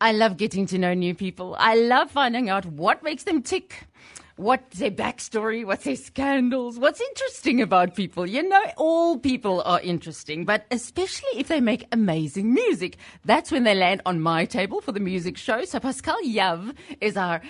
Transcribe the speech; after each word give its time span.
I 0.00 0.12
love 0.12 0.36
getting 0.36 0.66
to 0.66 0.78
know 0.78 0.94
new 0.94 1.14
people. 1.14 1.56
I 1.58 1.74
love 1.74 2.10
finding 2.10 2.48
out 2.48 2.64
what 2.66 3.02
makes 3.02 3.24
them 3.24 3.42
tick. 3.42 3.84
What's 4.36 4.78
their 4.78 4.92
backstory? 4.92 5.66
What's 5.66 5.82
their 5.82 5.96
scandals? 5.96 6.78
What's 6.78 7.00
interesting 7.00 7.60
about 7.60 7.96
people? 7.96 8.24
You 8.24 8.48
know, 8.48 8.62
all 8.76 9.18
people 9.18 9.62
are 9.62 9.80
interesting, 9.80 10.44
but 10.44 10.64
especially 10.70 11.30
if 11.34 11.48
they 11.48 11.60
make 11.60 11.88
amazing 11.90 12.54
music. 12.54 12.98
That's 13.24 13.50
when 13.50 13.64
they 13.64 13.74
land 13.74 14.02
on 14.06 14.20
my 14.20 14.44
table 14.44 14.80
for 14.80 14.92
the 14.92 15.00
music 15.00 15.36
show. 15.36 15.64
So 15.64 15.80
Pascale 15.80 16.22
Yav 16.24 16.76
is 17.00 17.16
our 17.16 17.40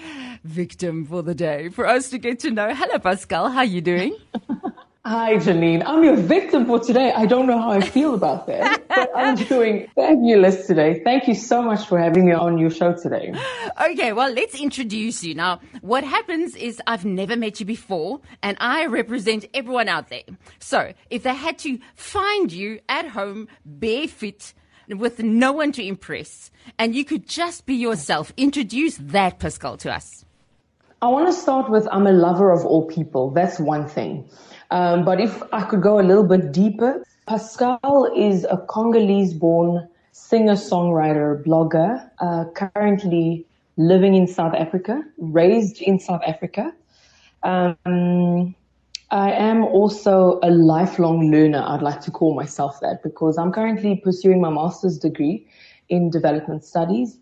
victim 0.45 1.05
for 1.05 1.23
the 1.23 1.35
day 1.35 1.69
for 1.69 1.87
us 1.87 2.09
to 2.09 2.19
get 2.19 2.39
to 2.41 2.51
know. 2.51 2.75
Hello, 2.75 2.99
Pascale. 2.99 3.53
How 3.53 3.59
are 3.59 3.65
you 3.67 3.83
doing? 3.83 4.17
Hi, 5.09 5.37
Janine. 5.37 5.83
I'm 5.87 6.05
your 6.05 6.17
victim 6.17 6.67
for 6.67 6.79
today. 6.81 7.15
I 7.17 7.25
don't 7.25 7.47
know 7.47 7.59
how 7.59 7.71
I 7.71 7.81
feel 7.81 8.13
about 8.13 8.47
that, 8.47 8.87
but 8.89 9.11
I'm 9.17 9.37
doing 9.55 9.89
fabulous 9.95 10.67
today. 10.67 11.01
Thank 11.03 11.29
you 11.29 11.35
so 11.35 11.63
much 11.63 11.87
for 11.87 11.99
having 11.99 12.27
me 12.27 12.33
on 12.33 12.59
your 12.59 12.69
show 12.69 12.93
today. 12.93 13.33
Okay, 13.81 14.13
well, 14.13 14.31
let's 14.31 14.61
introduce 14.61 15.25
you. 15.25 15.35
Now, 15.35 15.61
what 15.81 16.05
happens 16.05 16.55
is 16.57 16.83
I've 16.87 17.07
never 17.07 17.37
met 17.37 17.59
you 17.59 17.65
before, 17.65 18.21
and 18.43 18.59
I 18.61 18.85
represent 18.85 19.47
everyone 19.55 19.89
out 19.89 20.11
there. 20.11 20.25
So, 20.59 20.93
if 21.09 21.23
they 21.23 21.35
had 21.35 21.59
to 21.61 21.79
find 21.95 22.53
you 22.53 22.81
at 22.91 23.09
home, 23.09 23.49
barefoot, 23.65 24.53
with 24.91 25.21
no 25.21 25.53
one 25.53 25.73
to 25.73 25.83
impress, 25.83 26.51
and 26.79 26.95
you 26.95 27.07
could 27.07 27.27
just 27.27 27.65
be 27.65 27.77
yourself, 27.77 28.31
introduce 28.37 28.99
that, 28.99 29.39
Pascale, 29.39 29.79
to 29.79 29.91
us. 29.91 30.27
I 31.01 31.09
want 31.09 31.29
to 31.29 31.33
start 31.33 31.71
with 31.71 31.89
I'm 31.91 32.07
a 32.07 32.13
lover 32.13 32.51
of 32.51 32.67
all 32.67 32.87
people. 32.87 33.31
That's 33.31 33.59
one 33.59 33.89
thing. 33.89 34.29
Um, 34.71 35.05
but 35.05 35.21
if 35.21 35.43
I 35.53 35.63
could 35.63 35.83
go 35.83 35.99
a 35.99 36.03
little 36.03 36.25
bit 36.25 36.53
deeper, 36.53 37.03
Pascale 37.27 38.11
is 38.17 38.45
a 38.45 38.59
Congolese 38.69 39.35
born 39.35 39.89
singer 40.13 40.55
songwriter, 40.55 41.43
blogger, 41.45 42.11
uh, 42.21 42.45
currently 42.53 43.47
living 43.77 44.15
in 44.15 44.27
South 44.27 44.55
Africa, 44.55 45.03
raised 45.19 45.81
in 45.81 45.99
South 46.01 46.23
Africa. 46.27 46.73
Um, 47.43 48.55
I 49.11 49.31
am 49.31 49.65
also 49.65 50.39
a 50.43 50.51
lifelong 50.51 51.31
learner. 51.31 51.65
I'd 51.67 51.83
like 51.83 52.01
to 52.03 52.11
call 52.11 52.35
myself 52.35 52.81
that 52.81 53.03
because 53.03 53.39
I'm 53.39 53.53
currently 53.53 53.97
pursuing 53.97 54.41
my 54.41 54.51
master's 54.51 54.99
degree 54.99 55.47
in 55.89 56.11
development 56.11 56.65
studies. 56.65 57.19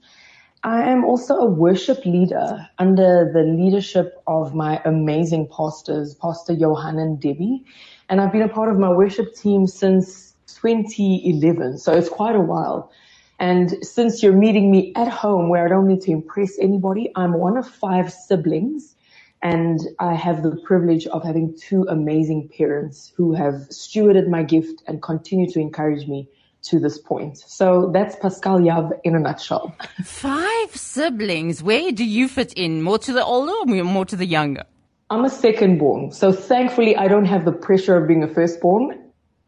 I 0.67 0.83
am 0.91 1.05
also 1.05 1.37
a 1.37 1.47
worship 1.47 2.05
leader 2.05 2.69
under 2.79 3.31
the 3.33 3.45
leadership 3.45 4.21
of 4.27 4.53
my 4.53 4.83
amazing 4.85 5.47
pastors, 5.47 6.17
Pastor 6.17 6.55
Johan 6.55 6.99
and 6.99 7.21
Debbie. 7.21 7.65
And 8.09 8.21
I've 8.21 8.33
been 8.33 8.43
a 8.43 8.49
part 8.49 8.73
of 8.73 8.77
my 8.77 8.89
worship 8.89 9.33
team 9.37 9.69
since 9.69 10.35
2011. 10.61 11.79
So 11.79 11.93
it's 11.93 12.09
quite 12.09 12.35
a 12.35 12.41
while. 12.41 12.91
And 13.39 13.77
since 13.87 14.25
you're 14.25 14.33
meeting 14.33 14.73
me 14.73 14.93
at 14.97 15.07
home 15.07 15.51
where 15.51 15.65
I 15.65 15.69
don't 15.69 15.87
need 15.87 16.01
to 16.01 16.11
impress 16.11 16.59
anybody, 16.59 17.13
I'm 17.15 17.35
one 17.35 17.57
of 17.57 17.69
five 17.69 18.13
siblings. 18.13 18.97
And 19.43 19.79
I 20.01 20.15
have 20.15 20.43
the 20.43 20.57
privilege 20.65 21.07
of 21.07 21.23
having 21.23 21.57
two 21.57 21.87
amazing 21.89 22.49
parents 22.59 23.13
who 23.17 23.35
have 23.35 23.69
stewarded 23.71 24.27
my 24.27 24.43
gift 24.43 24.83
and 24.89 25.01
continue 25.01 25.49
to 25.49 25.61
encourage 25.61 26.09
me 26.09 26.29
to 26.67 26.81
this 26.81 26.99
point. 26.99 27.39
So 27.39 27.91
that's 27.93 28.17
Pascale 28.17 28.61
Yav 28.61 28.91
in 29.05 29.15
a 29.15 29.19
nutshell. 29.19 29.75
Five 30.05 30.75
siblings. 30.75 31.63
Where 31.63 31.93
do 31.93 32.05
you 32.05 32.29
fit 32.29 32.53
in? 32.55 32.83
More 32.83 32.99
to 32.99 33.13
the 33.13 33.25
older 33.25 33.53
or 33.53 33.85
more 33.85 34.05
to 34.05 34.17
the 34.17 34.27
younger? 34.27 34.65
I'm 35.09 35.25
a 35.25 35.31
second 35.31 35.79
born. 35.79 36.11
So 36.11 36.33
thankfully 36.33 36.97
I 36.97 37.07
don't 37.07 37.27
have 37.27 37.45
the 37.45 37.53
pressure 37.53 37.97
of 37.97 38.09
being 38.09 38.25
a 38.25 38.29
firstborn 38.29 38.99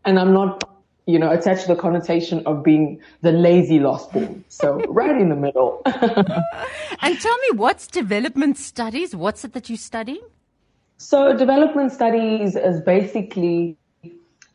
and 0.05 0.19
I'm 0.19 0.33
not, 0.33 0.69
you 1.07 1.19
know, 1.19 1.31
attached 1.31 1.63
to 1.63 1.75
the 1.75 1.81
connotation 1.81 2.47
of 2.47 2.63
being 2.63 3.01
the 3.23 3.33
lazy 3.33 3.81
last 3.81 4.13
born. 4.13 4.45
So 4.49 4.77
right 4.89 5.21
in 5.21 5.29
the 5.29 5.37
middle. 5.37 5.83
and 5.87 7.21
tell 7.21 7.39
me 7.39 7.51
what's 7.57 7.89
development 7.89 8.57
studies? 8.57 9.17
What's 9.17 9.45
it 9.45 9.53
that 9.55 9.69
you 9.69 9.77
study? 9.77 10.21
So 10.97 11.37
development 11.37 11.93
studies 11.93 12.55
is 12.55 12.81
basically 12.81 13.77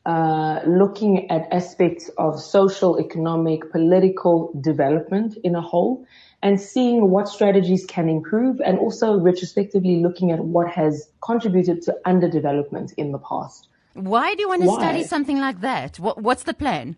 uh, 0.06 0.60
looking 0.68 1.30
at 1.32 1.48
aspects 1.52 2.10
of 2.18 2.40
social, 2.40 3.00
economic, 3.00 3.72
political 3.72 4.52
development 4.62 5.38
in 5.44 5.56
a 5.56 5.62
whole 5.62 6.06
and 6.42 6.60
seeing 6.60 7.10
what 7.10 7.30
strategies 7.30 7.86
can 7.86 8.10
improve 8.10 8.60
and 8.60 8.78
also 8.78 9.18
retrospectively 9.18 10.02
looking 10.04 10.32
at 10.32 10.40
what 10.40 10.68
has 10.68 11.10
contributed 11.22 11.82
to 11.82 11.96
underdevelopment 12.06 12.94
in 12.98 13.14
the 13.14 13.20
past. 13.20 13.70
Why 13.94 14.36
do 14.36 14.42
you 14.42 14.50
want 14.50 14.62
to 14.64 14.68
Why? 14.68 14.78
study 14.78 15.04
something 15.04 15.40
like 15.40 15.62
that? 15.62 15.98
What, 16.00 16.22
what's 16.22 16.44
the 16.44 16.54
plan? 16.54 16.98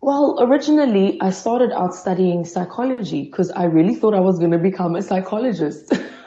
Well, 0.00 0.38
originally 0.40 1.20
I 1.20 1.30
started 1.30 1.70
out 1.70 1.94
studying 1.94 2.44
psychology 2.44 3.24
because 3.24 3.50
I 3.50 3.64
really 3.64 3.94
thought 3.94 4.14
I 4.14 4.20
was 4.20 4.38
going 4.38 4.52
to 4.52 4.58
become 4.58 4.96
a 4.96 5.02
psychologist. 5.02 5.92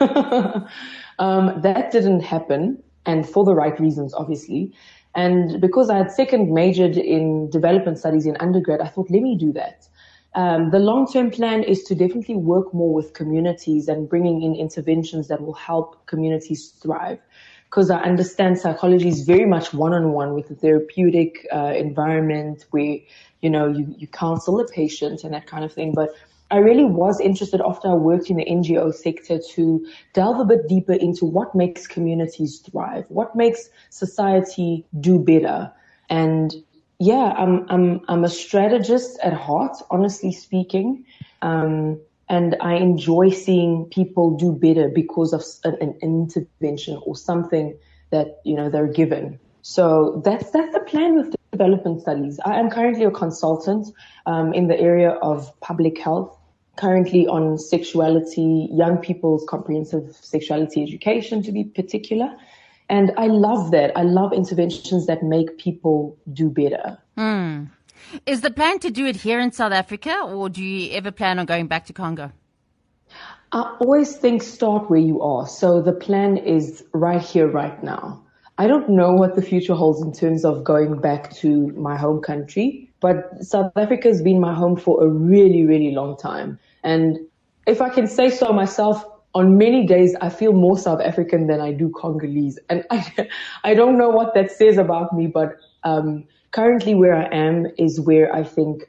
um, 1.18 1.60
that 1.62 1.90
didn't 1.90 2.20
happen 2.20 2.82
and 3.04 3.28
for 3.28 3.44
the 3.44 3.54
right 3.54 3.78
reasons, 3.80 4.14
obviously. 4.14 4.72
And 5.16 5.60
because 5.60 5.88
I 5.88 5.96
had 5.96 6.12
second 6.12 6.52
majored 6.52 6.96
in 6.96 7.50
development 7.50 7.98
studies 7.98 8.26
in 8.26 8.36
undergrad, 8.36 8.80
I 8.82 8.88
thought, 8.88 9.10
let 9.10 9.22
me 9.22 9.34
do 9.34 9.50
that. 9.54 9.88
Um, 10.34 10.70
the 10.70 10.78
long-term 10.78 11.30
plan 11.30 11.62
is 11.62 11.82
to 11.84 11.94
definitely 11.94 12.36
work 12.36 12.74
more 12.74 12.92
with 12.92 13.14
communities 13.14 13.88
and 13.88 14.06
bringing 14.06 14.42
in 14.42 14.54
interventions 14.54 15.28
that 15.28 15.40
will 15.40 15.54
help 15.54 16.06
communities 16.06 16.68
thrive. 16.82 17.18
Because 17.64 17.90
I 17.90 18.00
understand 18.02 18.58
psychology 18.58 19.08
is 19.08 19.22
very 19.22 19.46
much 19.46 19.72
one-on-one 19.72 20.34
with 20.34 20.48
the 20.48 20.54
therapeutic 20.54 21.46
uh, 21.52 21.72
environment 21.74 22.66
where, 22.70 22.98
you 23.40 23.48
know, 23.48 23.68
you, 23.68 23.92
you 23.96 24.06
counsel 24.06 24.60
a 24.60 24.68
patient 24.68 25.24
and 25.24 25.32
that 25.32 25.46
kind 25.46 25.64
of 25.64 25.72
thing. 25.72 25.92
But 25.94 26.10
I 26.50 26.58
really 26.58 26.84
was 26.84 27.20
interested 27.20 27.60
after 27.60 27.88
I 27.88 27.94
worked 27.94 28.30
in 28.30 28.36
the 28.36 28.44
NGO 28.44 28.94
sector 28.94 29.40
to 29.54 29.86
delve 30.12 30.40
a 30.40 30.44
bit 30.44 30.68
deeper 30.68 30.92
into 30.92 31.24
what 31.24 31.54
makes 31.54 31.86
communities 31.86 32.60
thrive, 32.60 33.06
what 33.08 33.34
makes 33.34 33.68
society 33.90 34.84
do 35.00 35.18
better. 35.18 35.72
And 36.08 36.54
yeah, 36.98 37.34
I'm, 37.36 37.66
I'm, 37.68 38.00
I'm 38.08 38.24
a 38.24 38.28
strategist 38.28 39.18
at 39.22 39.32
heart, 39.32 39.76
honestly 39.90 40.32
speaking. 40.32 41.04
Um, 41.42 42.00
and 42.28 42.56
I 42.60 42.74
enjoy 42.74 43.30
seeing 43.30 43.86
people 43.86 44.36
do 44.36 44.52
better 44.52 44.88
because 44.88 45.32
of 45.32 45.44
an, 45.64 45.76
an 45.80 45.98
intervention 46.02 47.00
or 47.04 47.16
something 47.16 47.76
that, 48.10 48.40
you 48.44 48.54
know, 48.54 48.70
they're 48.70 48.86
given. 48.86 49.38
So 49.62 50.22
that's, 50.24 50.50
that's 50.50 50.72
the 50.72 50.80
plan 50.80 51.16
with 51.16 51.34
development 51.52 52.02
studies. 52.02 52.38
I 52.44 52.58
am 52.58 52.70
currently 52.70 53.04
a 53.04 53.10
consultant 53.10 53.88
um, 54.26 54.52
in 54.54 54.68
the 54.68 54.78
area 54.78 55.10
of 55.10 55.52
public 55.60 55.98
health 55.98 56.35
currently 56.76 57.26
on 57.26 57.58
sexuality, 57.58 58.68
young 58.72 58.98
people's 58.98 59.44
comprehensive 59.48 60.14
sexuality 60.20 60.82
education 60.82 61.42
to 61.42 61.52
be 61.52 61.64
particular. 61.64 62.34
And 62.88 63.12
I 63.16 63.26
love 63.26 63.72
that. 63.72 63.96
I 63.96 64.02
love 64.02 64.32
interventions 64.32 65.06
that 65.06 65.22
make 65.22 65.58
people 65.58 66.16
do 66.32 66.48
better. 66.48 66.98
Mm. 67.18 67.70
Is 68.26 68.42
the 68.42 68.50
plan 68.50 68.78
to 68.80 68.90
do 68.90 69.06
it 69.06 69.16
here 69.16 69.40
in 69.40 69.50
South 69.52 69.72
Africa 69.72 70.20
or 70.20 70.48
do 70.48 70.62
you 70.62 70.92
ever 70.92 71.10
plan 71.10 71.38
on 71.38 71.46
going 71.46 71.66
back 71.66 71.86
to 71.86 71.92
Congo? 71.92 72.30
I 73.52 73.76
always 73.80 74.16
think 74.16 74.42
start 74.42 74.90
where 74.90 75.00
you 75.00 75.22
are. 75.22 75.46
So 75.46 75.80
the 75.80 75.92
plan 75.92 76.36
is 76.36 76.84
right 76.92 77.22
here, 77.22 77.48
right 77.48 77.82
now. 77.82 78.22
I 78.58 78.66
don't 78.66 78.88
know 78.88 79.12
what 79.12 79.36
the 79.36 79.42
future 79.42 79.74
holds 79.74 80.02
in 80.02 80.12
terms 80.12 80.44
of 80.44 80.64
going 80.64 81.00
back 81.00 81.32
to 81.36 81.68
my 81.72 81.96
home 81.96 82.22
country, 82.22 82.85
but 83.00 83.44
South 83.44 83.72
Africa 83.76 84.08
has 84.08 84.22
been 84.22 84.40
my 84.40 84.54
home 84.54 84.76
for 84.76 85.04
a 85.04 85.08
really, 85.08 85.64
really 85.66 85.92
long 85.92 86.16
time. 86.16 86.58
And 86.82 87.18
if 87.66 87.80
I 87.80 87.88
can 87.88 88.06
say 88.06 88.30
so 88.30 88.52
myself, 88.52 89.04
on 89.34 89.58
many 89.58 89.86
days 89.86 90.16
I 90.20 90.30
feel 90.30 90.52
more 90.52 90.78
South 90.78 91.00
African 91.00 91.46
than 91.46 91.60
I 91.60 91.72
do 91.72 91.90
Congolese. 91.90 92.58
And 92.68 92.84
I, 92.90 93.28
I 93.64 93.74
don't 93.74 93.98
know 93.98 94.08
what 94.08 94.34
that 94.34 94.50
says 94.50 94.78
about 94.78 95.12
me, 95.12 95.26
but 95.26 95.56
um, 95.84 96.24
currently 96.52 96.94
where 96.94 97.14
I 97.14 97.28
am 97.34 97.66
is 97.76 98.00
where 98.00 98.34
I 98.34 98.44
think 98.44 98.84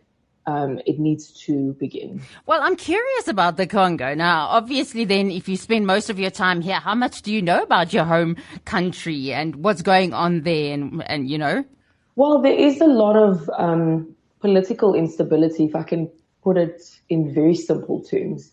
um, 0.46 0.80
it 0.86 0.98
needs 0.98 1.32
to 1.46 1.74
begin. 1.74 2.22
Well, 2.46 2.62
I'm 2.62 2.78
curious 2.78 3.28
about 3.28 3.58
the 3.58 3.68
Congo. 3.68 4.14
Now, 4.16 4.48
obviously, 4.48 5.04
then, 5.04 5.30
if 5.30 5.50
you 5.50 5.58
spend 5.58 5.86
most 5.86 6.10
of 6.10 6.18
your 6.18 6.32
time 6.32 6.62
here, 6.62 6.80
how 6.80 6.96
much 6.96 7.22
do 7.22 7.34
you 7.34 7.42
know 7.42 7.62
about 7.62 7.92
your 7.92 8.06
home 8.06 8.38
country 8.64 9.34
and 9.34 9.58
what's 9.58 9.82
going 9.82 10.14
on 10.14 10.44
there? 10.44 10.74
And, 10.74 11.04
and 11.06 11.30
you 11.30 11.38
know? 11.38 11.66
Well, 12.18 12.42
there 12.42 12.56
is 12.56 12.82
a 12.82 12.88
lot 12.88 13.16
of 13.16 13.48
um, 13.60 14.16
political 14.40 14.96
instability, 14.96 15.66
if 15.66 15.76
I 15.76 15.84
can 15.84 16.10
put 16.44 16.58
it 16.58 16.82
in 17.10 17.32
very 17.32 17.54
simple 17.54 18.02
terms. 18.02 18.52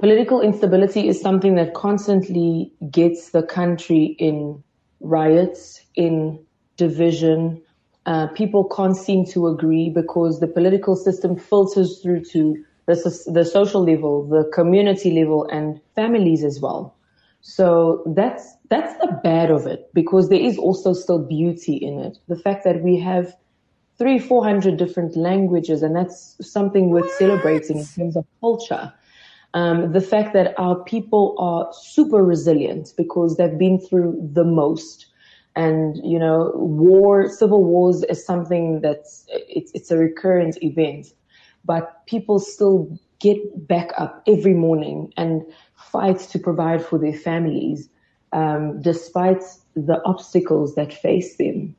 Political 0.00 0.40
instability 0.40 1.06
is 1.06 1.20
something 1.20 1.54
that 1.54 1.74
constantly 1.74 2.72
gets 2.90 3.30
the 3.30 3.44
country 3.44 4.16
in 4.18 4.60
riots, 4.98 5.80
in 5.94 6.44
division. 6.76 7.62
Uh, 8.06 8.26
people 8.34 8.64
can't 8.64 8.96
seem 8.96 9.24
to 9.26 9.46
agree 9.46 9.88
because 9.88 10.40
the 10.40 10.48
political 10.48 10.96
system 10.96 11.36
filters 11.36 12.00
through 12.00 12.24
to 12.24 12.56
the, 12.86 12.96
the 13.32 13.44
social 13.44 13.84
level, 13.84 14.26
the 14.26 14.50
community 14.52 15.12
level, 15.12 15.46
and 15.52 15.80
families 15.94 16.42
as 16.42 16.58
well. 16.58 16.96
So 17.42 18.02
that's 18.14 18.56
that's 18.68 18.94
the 18.98 19.18
bad 19.22 19.50
of 19.50 19.66
it 19.66 19.90
because 19.94 20.28
there 20.28 20.40
is 20.40 20.58
also 20.58 20.92
still 20.92 21.18
beauty 21.18 21.76
in 21.76 21.98
it. 21.98 22.18
The 22.28 22.36
fact 22.36 22.64
that 22.64 22.82
we 22.82 22.98
have 23.00 23.34
three, 23.98 24.18
four 24.18 24.44
hundred 24.44 24.76
different 24.76 25.16
languages, 25.16 25.82
and 25.82 25.96
that's 25.96 26.36
something 26.40 26.90
worth 26.90 27.10
celebrating 27.12 27.78
in 27.78 27.86
terms 27.86 28.16
of 28.16 28.26
culture. 28.40 28.92
Um, 29.52 29.92
the 29.92 30.00
fact 30.00 30.32
that 30.34 30.54
our 30.58 30.76
people 30.84 31.34
are 31.38 31.68
super 31.72 32.22
resilient 32.22 32.92
because 32.96 33.36
they've 33.36 33.58
been 33.58 33.80
through 33.80 34.16
the 34.32 34.44
most. 34.44 35.06
And, 35.56 35.96
you 36.04 36.18
know, 36.20 36.52
war, 36.54 37.28
civil 37.28 37.64
wars 37.64 38.04
is 38.04 38.24
something 38.24 38.80
that's, 38.80 39.26
it's, 39.28 39.72
it's 39.74 39.90
a 39.90 39.96
recurrent 39.96 40.56
event, 40.62 41.08
but 41.64 42.06
people 42.06 42.38
still 42.38 42.96
get 43.20 43.68
back 43.68 43.90
up 43.98 44.22
every 44.26 44.54
morning 44.54 45.12
and 45.16 45.42
fight 45.76 46.18
to 46.18 46.38
provide 46.38 46.84
for 46.84 46.98
their 46.98 47.12
families, 47.12 47.88
um, 48.32 48.80
despite 48.80 49.42
the 49.74 50.02
obstacles 50.04 50.74
that 50.74 50.92
face 50.92 51.36
them. 51.36 51.74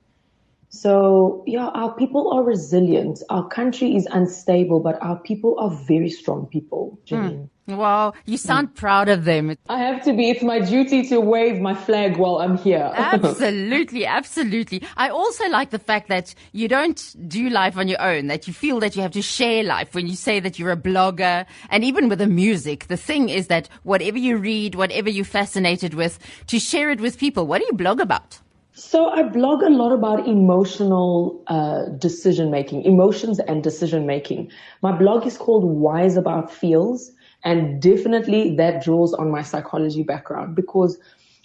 So 0.72 1.44
yeah, 1.46 1.68
our 1.68 1.94
people 1.96 2.32
are 2.34 2.44
resilient. 2.44 3.22
Our 3.30 3.46
country 3.48 3.96
is 3.96 4.08
unstable, 4.10 4.80
but 4.80 4.98
our 5.04 5.20
people 5.20 5.60
are 5.60 5.70
very 5.70 6.10
strong 6.10 6.46
people. 6.46 6.98
Mm. 7.08 7.50
Wow, 7.68 8.14
you 8.26 8.38
sound 8.38 8.70
mm. 8.70 8.76
proud 8.76 9.10
of 9.10 9.26
them. 9.26 9.58
I 9.68 9.80
have 9.80 10.02
to 10.06 10.14
be. 10.14 10.30
It's 10.30 10.42
my 10.42 10.60
duty 10.60 11.04
to 11.10 11.20
wave 11.20 11.60
my 11.60 11.76
flag 11.76 12.16
while 12.16 12.38
I'm 12.38 12.58
here. 12.58 12.90
absolutely, 12.96 14.06
absolutely. 14.06 14.82
I 14.96 15.10
also 15.10 15.50
like 15.50 15.72
the 15.72 15.80
fact 15.80 16.08
that 16.08 16.34
you 16.54 16.70
don't 16.70 17.16
do 17.28 17.50
life 17.50 17.78
on 17.78 17.90
your 17.90 18.02
own, 18.02 18.28
that 18.28 18.48
you 18.48 18.54
feel 18.54 18.80
that 18.80 18.96
you 18.96 19.02
have 19.02 19.12
to 19.12 19.22
share 19.22 19.64
life 19.64 19.94
when 19.94 20.08
you 20.08 20.16
say 20.16 20.40
that 20.40 20.58
you're 20.58 20.72
a 20.72 20.78
blogger. 20.78 21.46
And 21.70 21.84
even 21.84 22.08
with 22.08 22.20
the 22.20 22.28
music, 22.28 22.88
the 22.88 22.98
thing 22.98 23.28
is 23.28 23.48
that 23.48 23.68
whatever 23.84 24.18
you 24.18 24.38
read, 24.38 24.76
whatever 24.76 25.10
you're 25.10 25.26
fascinated 25.26 25.96
with, 25.96 26.18
to 26.48 26.60
share 26.60 26.90
it 26.92 27.02
with 27.02 27.18
people. 27.18 27.46
What 27.46 27.60
do 27.60 27.68
you 27.70 27.74
blog 27.74 28.00
about? 28.00 28.40
So 28.74 29.10
I 29.10 29.24
blog 29.24 29.62
a 29.64 29.70
lot 29.70 29.92
about 29.92 30.28
emotional 30.28 31.44
uh, 31.48 31.90
decision 31.98 32.50
making, 32.52 32.84
emotions 32.84 33.40
and 33.40 33.62
decision 33.62 34.06
making. 34.06 34.50
My 34.82 34.94
blog 34.94 35.28
is 35.28 35.38
called 35.38 35.66
Wise 35.66 36.16
About 36.16 36.52
Feels, 36.52 37.12
and 37.44 37.82
definitely 37.82 38.56
that 38.56 38.84
draws 38.84 39.14
on 39.14 39.30
my 39.30 39.42
psychology 39.42 40.04
background 40.04 40.56
because 40.56 40.98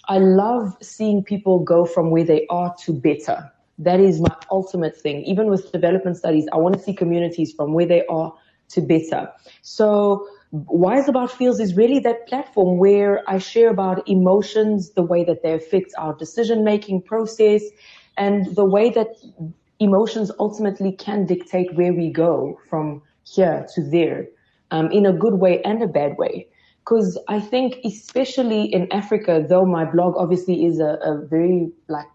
I 0.07 0.19
love 0.19 0.77
seeing 0.81 1.21
people 1.21 1.59
go 1.59 1.85
from 1.85 2.11
where 2.11 2.23
they 2.23 2.47
are 2.49 2.73
to 2.85 2.93
better. 2.93 3.51
That 3.77 3.99
is 3.99 4.21
my 4.21 4.33
ultimate 4.49 4.95
thing. 4.95 5.23
Even 5.25 5.49
with 5.49 5.71
development 5.71 6.15
studies, 6.17 6.47
I 6.53 6.57
want 6.57 6.75
to 6.75 6.81
see 6.81 6.93
communities 6.93 7.51
from 7.51 7.73
where 7.73 7.85
they 7.85 8.05
are 8.05 8.33
to 8.69 8.81
better. 8.81 9.29
So 9.61 10.27
Wise 10.51 11.09
About 11.09 11.31
Feels 11.31 11.59
is 11.59 11.75
really 11.75 11.99
that 11.99 12.27
platform 12.27 12.77
where 12.77 13.21
I 13.29 13.37
share 13.37 13.69
about 13.69 14.07
emotions, 14.07 14.91
the 14.91 15.03
way 15.03 15.23
that 15.25 15.43
they 15.43 15.53
affect 15.53 15.91
our 15.97 16.13
decision 16.13 16.63
making 16.63 17.01
process, 17.01 17.63
and 18.17 18.55
the 18.55 18.65
way 18.65 18.89
that 18.91 19.09
emotions 19.79 20.31
ultimately 20.39 20.93
can 20.93 21.25
dictate 21.25 21.73
where 21.75 21.93
we 21.93 22.09
go 22.09 22.59
from 22.69 23.01
here 23.25 23.67
to 23.75 23.83
there, 23.83 24.27
um, 24.71 24.89
in 24.91 25.05
a 25.05 25.13
good 25.13 25.35
way 25.35 25.61
and 25.63 25.83
a 25.83 25.87
bad 25.87 26.17
way. 26.17 26.47
Because 26.79 27.19
I 27.27 27.41
think, 27.41 27.79
especially 27.83 28.73
in 28.73 28.91
Africa, 28.93 29.45
though 29.47 29.65
my 29.65 29.83
blog 29.83 30.15
obviously 30.15 30.65
is 30.65 30.79
a, 30.79 30.97
a 31.03 31.25
very 31.25 31.69
like 31.89 32.07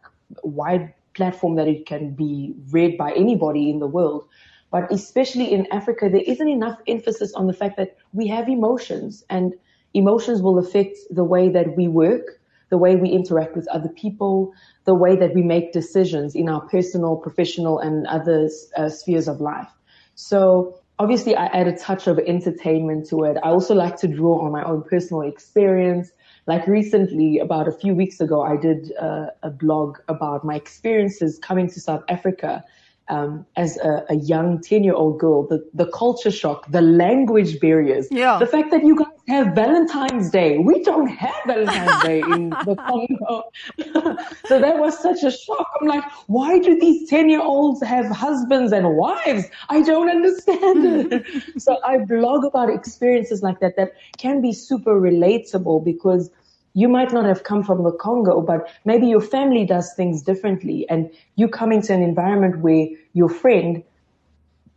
wide 0.43 0.95
platform 1.13 1.57
that 1.57 1.69
it 1.69 1.85
can 1.85 2.15
be 2.15 2.55
read 2.71 2.97
by 2.97 3.13
anybody 3.13 3.69
in 3.69 3.79
the 3.79 3.87
world, 3.87 4.25
but 4.73 4.91
especially 4.91 5.53
in 5.53 5.69
Africa, 5.71 6.09
there 6.11 6.23
isn't 6.27 6.49
enough 6.49 6.79
emphasis 6.89 7.35
on 7.35 7.47
the 7.47 7.53
fact 7.53 7.77
that 7.77 7.95
we 8.15 8.27
have 8.29 8.49
emotions 8.49 9.23
and 9.29 9.53
emotions 9.93 10.41
will 10.41 10.59
affect 10.59 10.97
the 11.11 11.23
way 11.23 11.51
that 11.51 11.77
we 11.77 11.89
work, 11.89 12.41
the 12.71 12.79
way 12.79 12.97
we 12.97 13.11
interact 13.11 13.55
with 13.55 13.69
other 13.69 13.91
people, 13.91 14.55
the 14.85 14.95
way 14.95 15.15
that 15.15 15.35
we 15.35 15.43
make 15.43 15.75
decisions 15.75 16.35
in 16.35 16.49
our 16.49 16.63
personal, 16.63 17.17
professional, 17.17 17.79
and 17.81 18.07
other 18.07 18.49
uh, 18.79 18.89
spheres 18.89 19.29
of 19.29 19.43
life. 19.43 19.69
So 20.15 20.81
obviously 20.99 21.37
I 21.37 21.47
add 21.47 21.69
a 21.69 21.77
touch 21.77 22.07
of 22.07 22.19
entertainment 22.19 23.07
to 23.11 23.25
it. 23.25 23.37
I 23.43 23.51
also 23.51 23.75
like 23.75 23.99
to 23.99 24.09
draw 24.09 24.41
on 24.41 24.53
my 24.53 24.65
own 24.65 24.85
personal 24.85 25.21
experience. 25.21 26.11
Like 26.47 26.67
recently, 26.67 27.41
about 27.41 27.69
a 27.69 27.73
few 27.73 27.95
weeks 27.95 28.21
ago, 28.21 28.41
I 28.41 28.57
did 28.57 28.91
uh, 28.99 29.27
a 29.43 29.51
blog 29.51 29.99
about 30.09 30.47
my 30.47 30.55
experiences 30.55 31.39
coming 31.39 31.69
to 31.69 31.79
South 31.79 32.05
Africa 32.09 32.65
um, 33.09 33.47
as 33.57 33.77
a, 33.79 34.05
a 34.11 34.15
young 34.15 34.61
10 34.61 34.85
year 34.85 34.95
old 34.95 35.19
girl, 35.19 35.47
the, 35.47 35.69
the 35.75 35.87
culture 35.87 36.31
shock, 36.31 36.71
the 36.71 36.81
language 36.81 37.61
barriers, 37.61 38.09
yeah. 38.11 38.39
the 38.39 38.47
fact 38.47 38.71
that 38.71 38.85
you 38.85 38.97
guys 38.97 39.09
have 39.29 39.55
Valentine's 39.55 40.31
Day. 40.31 40.59
We 40.59 40.83
don't 40.83 41.09
have 41.09 41.35
Valentine's 41.47 42.03
Day 42.03 42.21
in 42.21 42.51
the 42.67 42.77
Congo. 42.77 43.45
so 44.47 44.59
that 44.59 44.79
was 44.79 44.99
such 44.99 45.23
a 45.23 45.31
shock. 45.31 45.71
I'm 45.81 45.87
like, 45.87 46.05
why 46.27 46.59
do 46.59 46.79
these 46.79 47.09
10 47.09 47.29
year 47.29 47.43
olds 47.43 47.83
have 47.83 48.07
husbands 48.07 48.73
and 48.73 48.97
wives? 48.97 49.45
I 49.69 49.83
don't 49.83 50.11
understand 50.11 51.13
it. 51.13 51.25
so 51.59 51.79
I 51.85 51.99
blog 51.99 52.45
about 52.45 52.71
experiences 52.71 53.43
like 53.43 53.61
that 53.61 53.77
that 53.77 53.93
can 54.19 54.41
be 54.41 54.53
super 54.53 55.01
relatable 55.01 55.85
because 55.85 56.31
you 56.75 56.89
might 56.89 57.13
not 57.13 57.25
have 57.25 57.45
come 57.45 57.63
from 57.63 57.83
the 57.83 57.93
Congo, 57.93 58.41
but 58.41 58.69
maybe 58.85 59.07
your 59.07 59.21
family 59.21 59.65
does 59.65 59.93
things 59.95 60.23
differently 60.23 60.87
and 60.89 61.11
you 61.37 61.49
come 61.49 61.73
into 61.73 61.93
an 61.93 62.03
environment 62.03 62.61
where 62.61 62.87
your 63.13 63.29
friend 63.29 63.83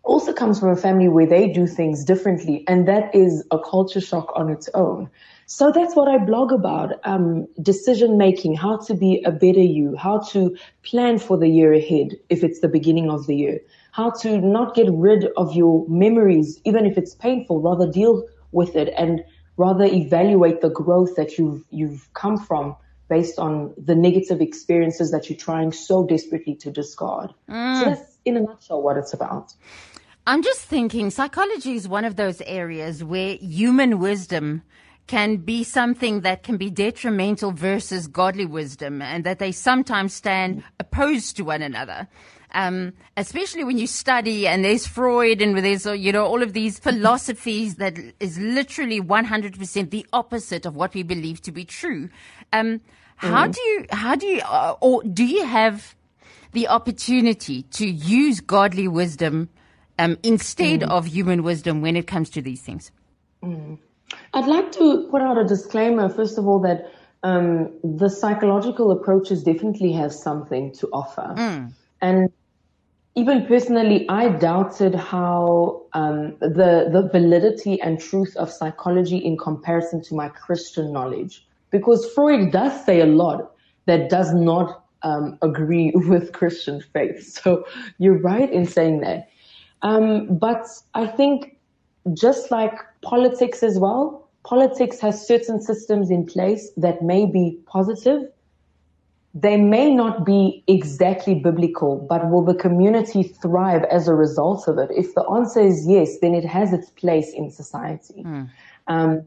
also 0.04 0.32
comes 0.34 0.60
from 0.60 0.70
a 0.70 0.76
family 0.76 1.08
where 1.08 1.26
they 1.26 1.48
do 1.48 1.66
things 1.66 2.04
differently. 2.04 2.64
And 2.68 2.88
that 2.88 3.14
is 3.16 3.44
a 3.52 3.60
culture 3.60 4.02
shock 4.02 4.32
on 4.36 4.50
its 4.50 4.70
own. 4.74 5.10
So 5.48 5.72
that's 5.72 5.96
what 5.96 6.08
I 6.08 6.18
blog 6.18 6.52
about. 6.52 6.94
Um, 7.04 7.48
decision 7.62 8.18
making, 8.18 8.56
how 8.56 8.78
to 8.78 8.94
be 8.94 9.24
a 9.24 9.32
better 9.32 9.60
you, 9.60 9.96
how 9.96 10.20
to 10.30 10.56
plan 10.84 11.18
for 11.18 11.38
the 11.38 11.48
year 11.48 11.74
ahead 11.74 12.16
if 12.30 12.44
it's 12.44 12.60
the 12.60 12.68
beginning 12.68 13.10
of 13.10 13.26
the 13.26 13.36
year, 13.36 13.60
how 13.92 14.12
to 14.22 14.40
not 14.40 14.76
get 14.76 14.88
rid 14.92 15.28
of 15.38 15.56
your 15.56 15.88
memories, 15.88 16.60
even 16.66 16.86
if 16.86 16.98
it's 16.98 17.16
painful, 17.16 17.62
rather 17.62 17.92
deal 17.92 18.28
with 18.52 18.76
it 18.76 18.94
and 18.98 19.24
rather 19.58 19.86
evaluate 19.86 20.62
the 20.62 20.70
growth 20.70 21.16
that 21.16 21.38
you've 21.38 21.64
you've 21.70 22.12
come 22.14 22.38
from 22.38 22.76
based 23.08 23.38
on 23.38 23.74
the 23.78 23.96
negative 23.96 24.42
experiences 24.42 25.12
that 25.12 25.30
you're 25.30 25.38
trying 25.38 25.72
so 25.72 26.06
desperately 26.06 26.56
to 26.56 26.72
discard. 26.72 27.34
Mm. 27.50 27.80
So 27.80 27.86
that's 27.90 28.18
in 28.26 28.38
a 28.38 28.42
nutshell 28.42 28.82
what 28.82 28.98
it's 28.98 29.14
about. 29.14 29.54
I'm 30.28 30.42
just 30.42 30.62
thinking 30.62 31.12
psychology 31.12 31.76
is 31.76 31.88
one 31.88 32.04
of 32.04 32.16
those 32.16 32.42
areas 32.42 33.04
where 33.04 33.36
human 33.36 34.00
wisdom 34.00 34.64
can 35.08 35.38
be 35.38 35.64
something 35.64 36.22
that 36.22 36.44
can 36.44 36.58
be 36.58 36.70
detrimental 36.70 37.52
versus 37.52 38.08
godly 38.08 38.46
wisdom 38.46 39.02
and 39.02 39.24
that 39.24 39.40
they 39.40 39.52
sometimes 39.52 40.14
stand 40.14 40.64
opposed 40.80 41.38
to 41.38 41.44
one 41.44 41.62
another 41.62 42.08
um, 42.56 42.94
especially 43.18 43.64
when 43.64 43.78
you 43.78 43.86
study 43.86 44.48
and 44.48 44.64
there's 44.64 44.88
Freud 44.88 45.42
and 45.42 45.58
there's, 45.58 45.86
you 45.86 46.12
know, 46.12 46.26
all 46.26 46.42
of 46.42 46.54
these 46.54 46.80
philosophies 46.80 47.76
that 47.76 48.00
is 48.20 48.40
literally 48.40 49.02
100% 49.02 49.90
the 49.90 50.06
opposite 50.14 50.66
of 50.66 50.76
what 50.76 50.94
we 50.94 51.04
believe 51.04 51.42
to 51.42 51.52
be 51.52 51.66
true. 51.66 52.10
Um, 52.54 52.82
how 53.18 53.48
mm. 53.48 53.54
do 53.54 53.62
you, 53.62 53.86
how 53.92 54.16
do 54.16 54.26
you, 54.26 54.42
uh, 54.42 54.76
or 54.80 55.04
do 55.04 55.26
you 55.26 55.46
have 55.46 55.96
the 56.54 56.70
opportunity 56.70 57.64
to 57.64 57.86
use 57.86 58.40
godly 58.40 58.88
wisdom 58.88 59.50
um, 60.00 60.18
instead 60.24 60.80
mm. 60.80 60.90
of 60.90 61.08
human 61.08 61.44
wisdom 61.44 61.82
when 61.82 61.98
it 61.98 62.08
comes 62.08 62.30
to 62.32 62.42
these 62.42 62.62
things? 62.62 62.90
Mm. 63.44 63.80
I'd 64.34 64.48
like 64.48 64.72
to 64.74 65.08
put 65.10 65.22
out 65.22 65.38
a 65.38 65.44
disclaimer, 65.44 66.10
first 66.10 66.38
of 66.38 66.48
all, 66.48 66.60
that 66.62 66.92
um, 67.24 67.72
the 67.84 68.10
psychological 68.10 68.92
approaches 68.92 69.44
definitely 69.44 69.92
have 69.94 70.14
something 70.14 70.72
to 70.74 70.88
offer. 70.94 71.34
Mm. 71.36 71.74
And 72.02 72.32
even 73.16 73.46
personally, 73.46 74.08
I 74.10 74.30
doubted 74.30 74.94
how 74.94 75.84
um, 75.94 76.36
the 76.40 76.90
the 76.92 77.10
validity 77.12 77.82
and 77.82 78.00
truth 78.00 78.36
of 78.36 78.52
psychology 78.52 79.18
in 79.18 79.38
comparison 79.38 80.04
to 80.04 80.16
my 80.16 80.28
Christian 80.30 80.92
knowledge, 80.92 81.48
because 81.72 82.06
Freud 82.14 82.52
does 82.52 82.86
say 82.86 83.00
a 83.00 83.06
lot 83.06 83.56
that 83.86 84.10
does 84.10 84.34
not 84.34 84.86
um, 85.02 85.38
agree 85.42 85.92
with 85.96 86.34
Christian 86.34 86.82
faith. 86.82 87.24
So 87.24 87.66
you're 87.98 88.20
right 88.20 88.52
in 88.52 88.66
saying 88.66 89.00
that. 89.02 89.30
Um, 89.82 90.38
but 90.38 90.68
I 90.94 91.08
think 91.08 91.58
just 92.14 92.52
like 92.52 92.74
politics 93.06 93.64
as 93.64 93.80
well, 93.80 94.30
politics 94.44 95.00
has 95.00 95.26
certain 95.26 95.62
systems 95.62 96.10
in 96.12 96.26
place 96.26 96.72
that 96.78 97.02
may 97.02 97.26
be 97.26 97.58
positive 97.66 98.24
they 99.36 99.58
may 99.58 99.94
not 99.94 100.26
be 100.26 100.64
exactly 100.66 101.36
biblical, 101.36 101.98
but 102.10 102.30
will 102.32 102.46
the 102.46 102.56
community 102.56 103.22
thrive 103.22 103.84
as 103.92 104.08
a 104.08 104.16
result 104.16 104.66
of 104.70 104.78
it? 104.78 104.90
If 104.96 105.14
the 105.14 105.24
answer 105.24 105.60
is 105.60 105.86
yes, 105.86 106.20
then 106.22 106.34
it 106.34 106.46
has 106.46 106.72
its 106.72 106.90
place 106.92 107.34
in 107.34 107.52
society. 107.52 108.24
Mm. 108.24 108.50
Um, 108.88 109.24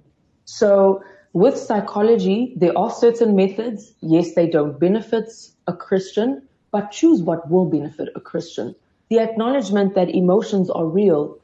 so 0.46 1.04
with 1.34 1.58
psychology, 1.58 2.54
there 2.56 2.76
are 2.76 2.90
certain 2.90 3.36
methods. 3.36 3.92
Yes, 4.00 4.34
they 4.34 4.48
don't 4.48 4.80
benefit 4.80 5.30
a 5.66 5.74
Christian, 5.74 6.40
but 6.70 6.90
choose 6.90 7.20
what 7.20 7.50
will 7.50 7.66
benefit 7.66 8.08
a 8.16 8.20
Christian. 8.20 8.74
The 9.10 9.18
acknowledgement 9.18 9.94
that 9.94 10.08
emotions 10.08 10.70
are 10.70 10.86
real 10.86 11.38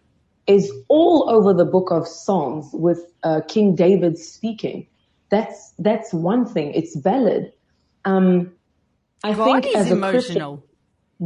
is 0.47 0.71
all 0.89 1.29
over 1.31 1.55
the 1.55 1.65
book 1.65 1.91
of 1.91 2.07
Psalms 2.07 2.69
with 2.73 3.01
uh, 3.23 3.41
King 3.49 3.75
David 3.75 4.19
speaking. 4.19 4.87
That's, 5.31 5.75
that's 5.79 6.13
one 6.13 6.47
thing. 6.47 6.73
It's 6.75 6.97
valid. 6.97 7.53
Um, 8.05 8.53
I 9.23 9.33
God 9.33 9.65
think 9.65 9.67
is 9.67 9.91
emotional. 9.91 10.65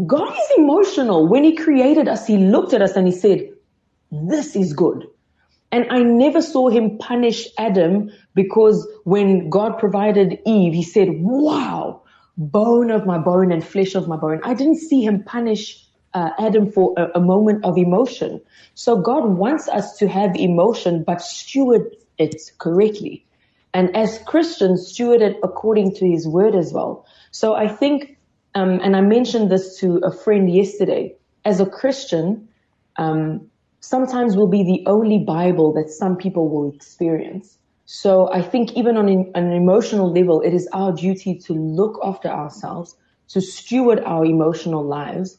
God 0.07 0.33
is 0.33 0.59
emotional. 0.59 1.27
When 1.27 1.45
He 1.45 1.57
created 1.57 2.09
us, 2.09 2.27
He 2.27 2.37
looked 2.37 2.73
at 2.73 2.83
us 2.83 2.97
and 2.97 3.07
He 3.07 3.13
said, 3.13 3.49
"This 4.11 4.55
is 4.55 4.73
good." 4.73 5.07
And 5.71 5.87
I 5.91 5.99
never 6.01 6.41
saw 6.41 6.69
him 6.69 6.99
punish 6.99 7.47
Adam 7.59 8.11
because 8.35 8.89
when 9.05 9.51
God 9.51 9.79
provided 9.79 10.39
Eve, 10.47 10.73
he 10.73 10.83
said, 10.83 11.09
wow, 11.21 12.03
bone 12.39 12.91
of 12.91 13.05
my 13.05 13.19
bone 13.19 13.53
and 13.53 13.65
flesh 13.65 13.95
of 13.95 14.09
my 14.09 14.17
bone. 14.17 14.41
I 14.45 14.55
didn't 14.55 14.79
see 14.79 15.05
him 15.05 15.25
punish 15.25 15.85
uh, 16.15 16.31
Adam 16.39 16.71
for 16.71 16.95
a, 16.97 17.19
a 17.19 17.21
moment 17.21 17.65
of 17.65 17.79
emotion. 17.79 18.41
So 18.75 19.01
God 19.01 19.25
wants 19.25 19.69
us 19.69 19.97
to 19.99 20.09
have 20.09 20.35
emotion, 20.37 21.05
but 21.05 21.21
steward 21.21 21.95
it 22.19 22.37
correctly. 22.59 23.25
And 23.75 23.95
as 23.97 24.19
Christians, 24.27 24.89
steward 24.89 25.23
it 25.23 25.37
according 25.43 25.95
to 25.97 26.09
his 26.09 26.27
word 26.27 26.55
as 26.55 26.73
well. 26.73 27.07
So 27.31 27.55
I 27.55 27.69
think, 27.69 28.19
um, 28.55 28.81
and 28.83 28.97
I 28.97 29.03
mentioned 29.03 29.51
this 29.51 29.79
to 29.81 29.99
a 29.99 30.11
friend 30.11 30.53
yesterday, 30.53 31.15
as 31.45 31.61
a 31.61 31.67
Christian, 31.67 32.49
um, 32.97 33.49
sometimes 33.81 34.37
will 34.37 34.49
be 34.49 34.65
the 34.65 34.85
only 34.91 35.19
Bible 35.19 35.73
that 35.75 35.91
some 35.91 36.17
people 36.17 36.49
will 36.49 36.75
experience. 36.75 37.59
So 37.85 38.31
I 38.33 38.43
think 38.43 38.73
even 38.73 38.97
on 38.97 39.09
an 39.09 39.53
emotional 39.53 40.13
level, 40.13 40.41
it 40.43 40.53
is 40.53 40.69
our 40.73 40.93
duty 40.93 41.39
to 41.47 41.53
look 41.55 41.99
after 42.03 42.29
ourselves, 42.29 42.97
to 43.29 43.41
steward 43.41 44.01
our 44.01 44.25
emotional 44.25 44.85
lives. 44.85 45.39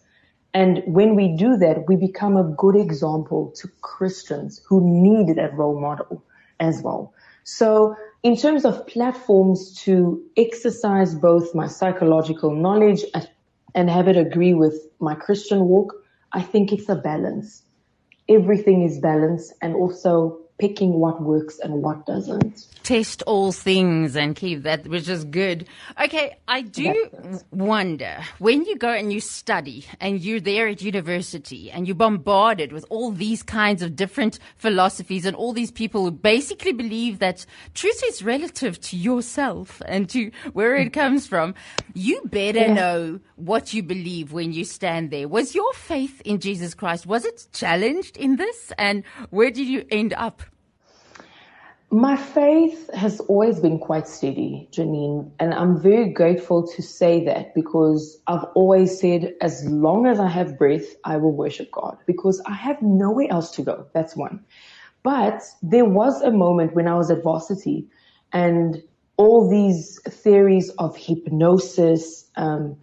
And 0.53 0.81
when 0.85 1.15
we 1.15 1.35
do 1.35 1.57
that, 1.57 1.87
we 1.87 1.95
become 1.95 2.35
a 2.35 2.43
good 2.43 2.75
example 2.75 3.53
to 3.57 3.67
Christians 3.81 4.61
who 4.67 4.81
need 4.81 5.35
that 5.35 5.53
role 5.53 5.79
model 5.79 6.23
as 6.59 6.81
well. 6.81 7.13
So 7.43 7.95
in 8.23 8.35
terms 8.35 8.65
of 8.65 8.85
platforms 8.87 9.73
to 9.83 10.21
exercise 10.37 11.15
both 11.15 11.53
my 11.55 11.67
psychological 11.67 12.53
knowledge 12.53 13.03
and 13.75 13.89
have 13.89 14.07
it 14.07 14.17
agree 14.17 14.53
with 14.53 14.75
my 14.99 15.15
Christian 15.15 15.65
walk, 15.65 15.93
I 16.33 16.41
think 16.41 16.71
it's 16.71 16.89
a 16.89 16.95
balance 16.95 17.63
everything 18.29 18.83
is 18.83 18.99
balanced 18.99 19.53
and 19.61 19.75
also 19.75 20.39
picking 20.59 20.99
what 20.99 21.21
works 21.21 21.57
and 21.59 21.81
what 21.81 22.05
doesn't. 22.05 22.67
Test 22.83 23.23
all 23.23 23.51
things 23.51 24.15
and 24.15 24.35
keep 24.35 24.63
that, 24.63 24.85
which 24.87 25.07
is 25.07 25.23
good. 25.23 25.67
Okay, 26.01 26.37
I 26.47 26.61
do 26.61 27.09
wonder 27.51 28.17
when 28.39 28.65
you 28.65 28.75
go 28.75 28.89
and 28.89 29.11
you 29.11 29.21
study 29.21 29.85
and 30.01 30.19
you're 30.19 30.41
there 30.41 30.67
at 30.67 30.81
university 30.81 31.71
and 31.71 31.87
you're 31.87 31.95
bombarded 31.95 32.73
with 32.73 32.85
all 32.89 33.11
these 33.11 33.41
kinds 33.41 33.81
of 33.81 33.95
different 33.95 34.37
philosophies 34.57 35.25
and 35.25 35.35
all 35.35 35.53
these 35.53 35.71
people 35.71 36.03
who 36.03 36.11
basically 36.11 36.73
believe 36.73 37.19
that 37.19 37.45
truth 37.73 38.01
is 38.07 38.21
relative 38.21 38.79
to 38.81 38.97
yourself 38.97 39.81
and 39.85 40.09
to 40.09 40.31
where 40.51 40.75
it 40.75 40.91
comes 40.93 41.25
from. 41.25 41.55
You 41.93 42.21
better 42.25 42.59
yeah. 42.59 42.73
know 42.73 43.19
what 43.35 43.73
you 43.73 43.81
believe 43.81 44.33
when 44.33 44.51
you 44.51 44.65
stand 44.65 45.11
there. 45.11 45.27
Was 45.27 45.55
your 45.55 45.71
faith 45.73 46.21
in 46.25 46.39
Jesus 46.39 46.73
Christ, 46.73 47.05
was 47.05 47.23
it 47.23 47.47
challenged 47.53 48.17
in 48.17 48.35
this? 48.35 48.73
And 48.77 49.03
where 49.29 49.51
did 49.51 49.67
you 49.67 49.85
end 49.89 50.13
up? 50.13 50.43
My 51.91 52.15
faith 52.15 52.93
has 52.93 53.19
always 53.21 53.59
been 53.59 53.79
quite 53.79 54.07
steady, 54.07 54.69
Janine, 54.71 55.31
and 55.39 55.55
I'm 55.55 55.81
very 55.81 56.13
grateful 56.13 56.67
to 56.67 56.83
say 56.83 57.25
that 57.25 57.55
because 57.55 58.21
I've 58.27 58.43
always 58.53 58.99
said, 58.99 59.33
as 59.41 59.65
long 59.65 60.05
as 60.05 60.19
I 60.19 60.27
have 60.27 60.59
breath, 60.59 60.85
I 61.03 61.17
will 61.17 61.31
worship 61.35 61.71
God 61.71 61.97
because 62.05 62.39
I 62.45 62.53
have 62.53 62.79
nowhere 62.83 63.27
else 63.31 63.49
to 63.51 63.63
go. 63.63 63.87
That's 63.95 64.15
one. 64.15 64.45
But 65.01 65.41
there 65.63 65.85
was 65.85 66.21
a 66.21 66.29
moment 66.29 66.75
when 66.75 66.87
I 66.87 66.93
was 66.93 67.09
at 67.09 67.23
varsity 67.23 67.87
and 68.33 68.83
all 69.17 69.49
these 69.49 69.99
theories 70.07 70.69
of 70.77 70.95
hypnosis, 70.95 72.29
um, 72.35 72.77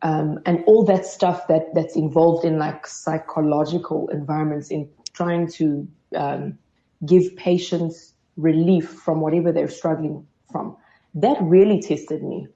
um, 0.00 0.38
and 0.46 0.64
all 0.66 0.82
that 0.86 1.04
stuff 1.04 1.46
that 1.48 1.74
that's 1.74 1.94
involved 1.96 2.46
in 2.46 2.58
like 2.58 2.86
psychological 2.86 4.08
environments 4.08 4.70
in 4.70 4.88
trying 5.12 5.46
to 5.52 5.86
um, 6.14 6.58
give 7.04 7.36
patients 7.36 8.14
relief 8.36 8.88
from 8.88 9.20
whatever 9.20 9.52
they're 9.52 9.68
struggling 9.68 10.26
from. 10.50 10.76
That 11.14 11.38
really 11.40 11.80
tested 11.80 12.22
me. 12.22 12.48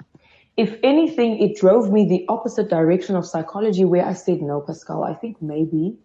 If 0.57 0.77
anything, 0.83 1.39
it 1.39 1.57
drove 1.57 1.91
me 1.91 2.07
the 2.07 2.27
opposite 2.29 2.69
direction 2.69 3.17
of 3.17 3.27
psychology 3.27 3.85
where 3.85 4.05
I 4.05 4.13
said, 4.13 4.43
no, 4.43 4.61
Pascale, 4.61 5.05
I 5.05 5.15
think 5.15 5.41
maybe 5.41 5.97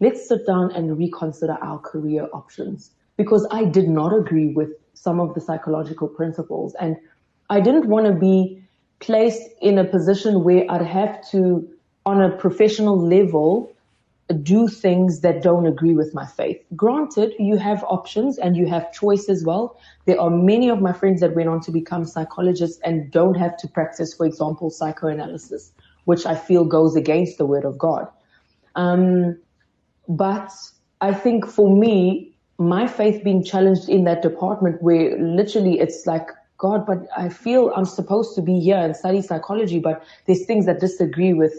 let's 0.00 0.28
sit 0.28 0.46
down 0.46 0.70
and 0.72 0.96
reconsider 0.96 1.58
our 1.60 1.78
career 1.78 2.28
options 2.32 2.92
because 3.16 3.46
I 3.50 3.64
did 3.64 3.88
not 3.88 4.16
agree 4.16 4.52
with 4.52 4.70
some 4.94 5.18
of 5.18 5.34
the 5.34 5.40
psychological 5.40 6.06
principles 6.06 6.74
and 6.80 6.96
I 7.50 7.60
didn't 7.60 7.88
want 7.88 8.06
to 8.06 8.12
be 8.12 8.62
placed 9.00 9.42
in 9.60 9.78
a 9.78 9.84
position 9.84 10.44
where 10.44 10.64
I'd 10.70 10.82
have 10.82 11.28
to, 11.30 11.68
on 12.04 12.20
a 12.22 12.36
professional 12.36 12.98
level, 12.98 13.72
do 14.34 14.68
things 14.68 15.20
that 15.20 15.42
don't 15.42 15.66
agree 15.66 15.94
with 15.94 16.12
my 16.12 16.26
faith. 16.26 16.62
Granted, 16.76 17.32
you 17.38 17.56
have 17.56 17.82
options 17.84 18.38
and 18.38 18.56
you 18.56 18.66
have 18.66 18.92
choice 18.92 19.28
as 19.28 19.44
well. 19.44 19.80
There 20.04 20.20
are 20.20 20.30
many 20.30 20.68
of 20.68 20.80
my 20.80 20.92
friends 20.92 21.20
that 21.20 21.34
went 21.34 21.48
on 21.48 21.60
to 21.62 21.70
become 21.70 22.04
psychologists 22.04 22.78
and 22.84 23.10
don't 23.10 23.34
have 23.36 23.56
to 23.58 23.68
practice, 23.68 24.14
for 24.14 24.26
example, 24.26 24.70
psychoanalysis, 24.70 25.72
which 26.04 26.26
I 26.26 26.34
feel 26.34 26.64
goes 26.64 26.94
against 26.94 27.38
the 27.38 27.46
word 27.46 27.64
of 27.64 27.78
God. 27.78 28.08
Um, 28.74 29.38
but 30.08 30.52
I 31.00 31.14
think 31.14 31.46
for 31.46 31.74
me, 31.74 32.36
my 32.58 32.86
faith 32.86 33.24
being 33.24 33.42
challenged 33.42 33.88
in 33.88 34.04
that 34.04 34.20
department 34.20 34.82
where 34.82 35.18
literally 35.18 35.80
it's 35.80 36.06
like, 36.06 36.28
God, 36.58 36.84
but 36.84 36.98
I 37.16 37.28
feel 37.28 37.72
I'm 37.76 37.84
supposed 37.84 38.34
to 38.34 38.42
be 38.42 38.58
here 38.60 38.76
and 38.76 38.94
study 38.94 39.22
psychology, 39.22 39.78
but 39.78 40.04
there's 40.26 40.44
things 40.44 40.66
that 40.66 40.80
disagree 40.80 41.32
with, 41.32 41.54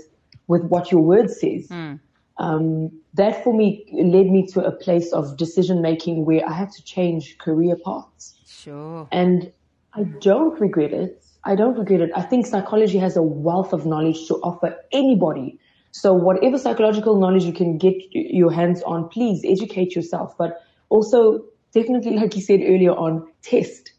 with 0.47 0.65
what 0.65 0.91
your 0.91 1.01
word 1.01 1.31
says. 1.31 1.69
Mm 1.69 1.99
um, 2.39 2.89
that 3.13 3.43
for 3.43 3.53
me 3.53 3.86
led 3.91 4.27
me 4.27 4.48
to 4.48 4.65
a 4.65 4.72
place 4.72 5.12
of 5.12 5.38
decision 5.38 5.81
making 5.81 6.25
where 6.25 6.48
I 6.48 6.53
had 6.53 6.72
to 6.72 6.84
change 6.84 7.38
career 7.38 7.75
paths. 7.86 8.36
Sure. 8.48 9.08
And 9.12 9.51
I 9.93 10.03
don't 10.03 10.60
regret 10.60 10.93
it. 10.93 11.24
I 11.43 11.55
don't 11.55 11.77
regret 11.77 12.01
it. 12.01 12.12
I 12.15 12.22
think 12.22 12.46
psychology 12.46 12.98
has 12.98 13.17
a 13.17 13.22
wealth 13.22 13.74
of 13.74 13.86
knowledge 13.86 14.27
to 14.27 14.36
offer 14.36 14.77
anybody. 14.91 15.60
So 15.91 16.13
whatever 16.13 16.58
psychological 16.58 17.19
knowledge 17.19 17.43
you 17.43 17.53
can 17.53 17.77
get 17.77 17.96
your 18.12 18.51
hands 18.51 18.81
on, 18.84 19.10
please 19.10 19.43
educate 19.46 19.96
yourself. 19.96 20.38
But 20.38 20.62
also 20.88 21.43
definitely, 21.74 22.15
like 22.15 22.36
you 22.36 22.41
said 22.41 22.62
earlier 22.62 22.91
on, 22.91 23.27
test, 23.41 23.91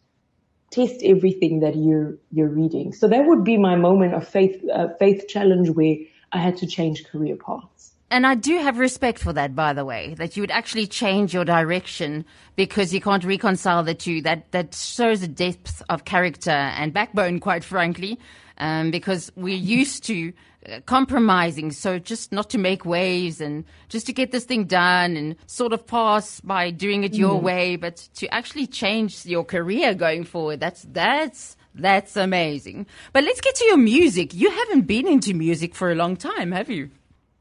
test 0.70 1.02
everything 1.02 1.60
that 1.60 1.76
you're, 1.76 2.16
you're 2.30 2.48
reading. 2.48 2.92
So 2.92 3.08
that 3.08 3.26
would 3.26 3.44
be 3.44 3.58
my 3.58 3.76
moment 3.76 4.14
of 4.14 4.26
faith, 4.26 4.62
uh, 4.72 4.88
faith 4.98 5.26
challenge 5.28 5.70
where 5.70 5.96
I 6.32 6.38
had 6.38 6.56
to 6.58 6.66
change 6.66 7.04
career 7.04 7.36
paths. 7.36 7.89
And 8.10 8.26
I 8.26 8.34
do 8.34 8.58
have 8.58 8.78
respect 8.78 9.20
for 9.20 9.32
that, 9.34 9.54
by 9.54 9.72
the 9.72 9.84
way, 9.84 10.14
that 10.14 10.36
you 10.36 10.42
would 10.42 10.50
actually 10.50 10.88
change 10.88 11.32
your 11.32 11.44
direction 11.44 12.24
because 12.56 12.92
you 12.92 13.00
can't 13.00 13.22
reconcile 13.22 13.84
the 13.84 13.94
two. 13.94 14.20
That, 14.22 14.50
that 14.50 14.74
shows 14.74 15.22
a 15.22 15.28
depth 15.28 15.80
of 15.88 16.04
character 16.04 16.50
and 16.50 16.92
backbone, 16.92 17.38
quite 17.38 17.62
frankly, 17.62 18.18
um, 18.58 18.90
because 18.90 19.30
we're 19.36 19.54
used 19.54 20.02
to 20.04 20.32
uh, 20.68 20.80
compromising. 20.86 21.70
So 21.70 22.00
just 22.00 22.32
not 22.32 22.50
to 22.50 22.58
make 22.58 22.84
waves 22.84 23.40
and 23.40 23.64
just 23.88 24.06
to 24.06 24.12
get 24.12 24.32
this 24.32 24.44
thing 24.44 24.64
done 24.64 25.16
and 25.16 25.36
sort 25.46 25.72
of 25.72 25.86
pass 25.86 26.40
by 26.40 26.72
doing 26.72 27.04
it 27.04 27.14
your 27.14 27.38
mm. 27.38 27.42
way, 27.42 27.76
but 27.76 28.08
to 28.16 28.26
actually 28.34 28.66
change 28.66 29.24
your 29.24 29.44
career 29.44 29.94
going 29.94 30.24
forward. 30.24 30.58
That's, 30.58 30.84
that's, 30.90 31.56
that's 31.76 32.16
amazing. 32.16 32.86
But 33.12 33.22
let's 33.22 33.40
get 33.40 33.54
to 33.54 33.64
your 33.66 33.76
music. 33.76 34.34
You 34.34 34.50
haven't 34.50 34.88
been 34.88 35.06
into 35.06 35.32
music 35.32 35.76
for 35.76 35.92
a 35.92 35.94
long 35.94 36.16
time, 36.16 36.50
have 36.50 36.68
you? 36.68 36.90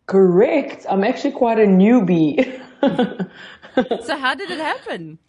Correct. 0.09 0.87
I'm 0.89 1.03
actually 1.03 1.33
quite 1.33 1.59
a 1.59 1.67
newbie. 1.67 2.59
so 4.03 4.17
how 4.17 4.33
did 4.33 4.49
it 4.49 4.57
happen? 4.57 5.19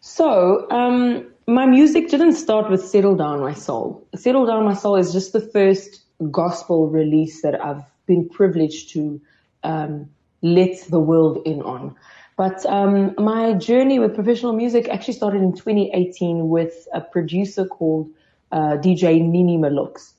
So, 0.00 0.70
um, 0.70 1.26
my 1.46 1.64
music 1.64 2.10
didn't 2.10 2.34
start 2.34 2.70
with 2.70 2.84
Settle 2.84 3.16
Down 3.16 3.40
My 3.40 3.54
Soul. 3.54 4.06
Settle 4.14 4.44
Down 4.44 4.66
My 4.66 4.74
Soul 4.74 4.96
is 4.96 5.10
just 5.10 5.32
the 5.32 5.40
first 5.40 6.02
gospel 6.30 6.90
release 6.90 7.40
that 7.40 7.64
I've 7.64 7.82
been 8.04 8.28
privileged 8.28 8.90
to 8.90 9.22
um, 9.64 10.10
let 10.42 10.76
the 10.90 11.00
world 11.00 11.40
in 11.46 11.62
on. 11.62 11.96
But 12.36 12.66
um, 12.66 13.14
my 13.16 13.54
journey 13.54 13.98
with 13.98 14.14
professional 14.14 14.52
music 14.52 14.90
actually 14.90 15.14
started 15.14 15.40
in 15.40 15.54
2018 15.54 16.50
with 16.50 16.86
a 16.92 17.00
producer 17.00 17.64
called 17.64 18.10
uh, 18.52 18.76
DJ 18.76 19.26
Nini 19.26 19.56
Malux. 19.56 20.12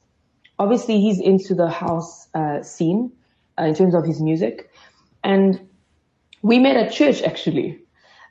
Obviously, 0.57 0.99
he's 0.99 1.19
into 1.19 1.53
the 1.53 1.69
house 1.69 2.27
uh, 2.33 2.63
scene 2.63 3.11
in 3.65 3.75
terms 3.75 3.93
of 3.93 4.05
his 4.05 4.21
music. 4.21 4.69
And 5.23 5.67
we 6.41 6.59
met 6.59 6.75
at 6.75 6.91
church 6.91 7.21
actually. 7.21 7.79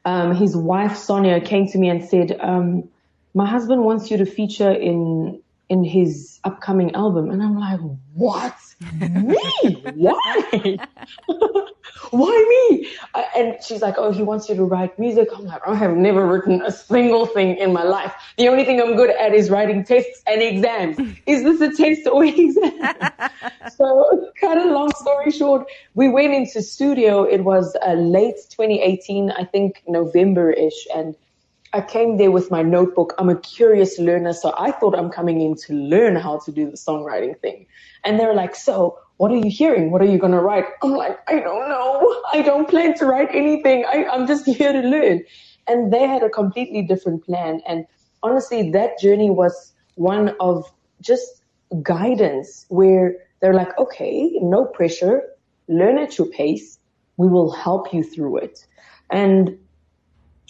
Um, 0.04 0.34
his 0.34 0.56
wife 0.56 0.96
Sonia 0.96 1.40
came 1.40 1.66
to 1.68 1.78
me 1.78 1.88
and 1.88 2.04
said, 2.04 2.38
um, 2.40 2.88
"My 3.34 3.46
husband 3.46 3.84
wants 3.84 4.10
you 4.10 4.16
to 4.18 4.26
feature 4.26 4.70
in 4.70 5.42
in 5.68 5.84
his 5.84 6.38
upcoming 6.44 6.94
album." 6.94 7.30
And 7.30 7.42
I'm 7.42 7.58
like, 7.58 7.80
"What? 8.14 8.54
me? 8.92 9.36
Why? 9.94 10.78
why 12.10 12.66
me? 12.70 12.88
And 13.36 13.56
she's 13.62 13.82
like, 13.82 13.94
oh, 13.98 14.12
he 14.12 14.22
wants 14.22 14.48
you 14.48 14.54
to 14.56 14.64
write 14.64 14.98
music. 14.98 15.28
I'm 15.34 15.44
like, 15.44 15.66
I 15.66 15.74
have 15.74 15.96
never 15.96 16.26
written 16.26 16.62
a 16.62 16.70
single 16.70 17.26
thing 17.26 17.56
in 17.56 17.72
my 17.72 17.82
life. 17.82 18.14
The 18.36 18.48
only 18.48 18.64
thing 18.64 18.80
I'm 18.80 18.96
good 18.96 19.10
at 19.10 19.34
is 19.34 19.50
writing 19.50 19.84
tests 19.84 20.22
and 20.26 20.42
exams. 20.42 20.98
Is 21.26 21.42
this 21.42 21.60
a 21.60 21.74
test 21.74 22.06
or 22.06 22.24
an 22.24 22.34
exam? 22.36 22.72
so, 23.76 24.30
kind 24.40 24.60
of 24.60 24.66
long 24.66 24.92
story 24.94 25.30
short, 25.30 25.66
we 25.94 26.08
went 26.08 26.34
into 26.34 26.62
studio. 26.62 27.24
It 27.24 27.44
was 27.44 27.76
uh, 27.86 27.94
late 27.94 28.36
2018, 28.50 29.30
I 29.32 29.44
think 29.44 29.82
November-ish, 29.86 30.86
and 30.94 31.14
I 31.72 31.82
came 31.82 32.16
there 32.16 32.30
with 32.30 32.50
my 32.50 32.62
notebook. 32.62 33.14
I'm 33.18 33.28
a 33.28 33.38
curious 33.38 33.98
learner, 33.98 34.32
so 34.32 34.54
I 34.56 34.70
thought 34.72 34.98
I'm 34.98 35.10
coming 35.10 35.42
in 35.42 35.54
to 35.66 35.74
learn 35.74 36.16
how 36.16 36.38
to 36.46 36.52
do 36.52 36.70
the 36.70 36.76
songwriting 36.76 37.38
thing. 37.40 37.66
And 38.04 38.18
they're 38.18 38.34
like, 38.34 38.54
so 38.54 38.98
what 39.18 39.32
are 39.32 39.36
you 39.36 39.50
hearing? 39.50 39.90
What 39.90 40.00
are 40.00 40.06
you 40.06 40.18
going 40.18 40.32
to 40.32 40.40
write? 40.40 40.64
I'm 40.82 40.92
like, 40.92 41.18
I 41.28 41.40
don't 41.40 41.68
know. 41.68 42.22
I 42.32 42.40
don't 42.42 42.68
plan 42.68 42.94
to 42.98 43.06
write 43.06 43.28
anything. 43.32 43.84
I, 43.84 44.06
I'm 44.06 44.26
just 44.26 44.46
here 44.58 44.72
to 44.72 44.80
learn. 44.80 45.24
And 45.66 45.92
they 45.92 46.06
had 46.06 46.22
a 46.22 46.30
completely 46.30 46.82
different 46.82 47.24
plan. 47.24 47.60
And 47.66 47.84
honestly, 48.22 48.70
that 48.70 48.98
journey 48.98 49.28
was 49.28 49.74
one 49.96 50.34
of 50.40 50.72
just 51.02 51.42
guidance 51.82 52.64
where 52.68 53.16
they're 53.40 53.54
like, 53.54 53.76
okay, 53.78 54.30
no 54.40 54.64
pressure, 54.64 55.22
learn 55.68 55.98
at 55.98 56.16
your 56.16 56.28
pace. 56.28 56.78
We 57.16 57.26
will 57.28 57.50
help 57.50 57.92
you 57.92 58.04
through 58.04 58.38
it. 58.38 58.66
And 59.10 59.58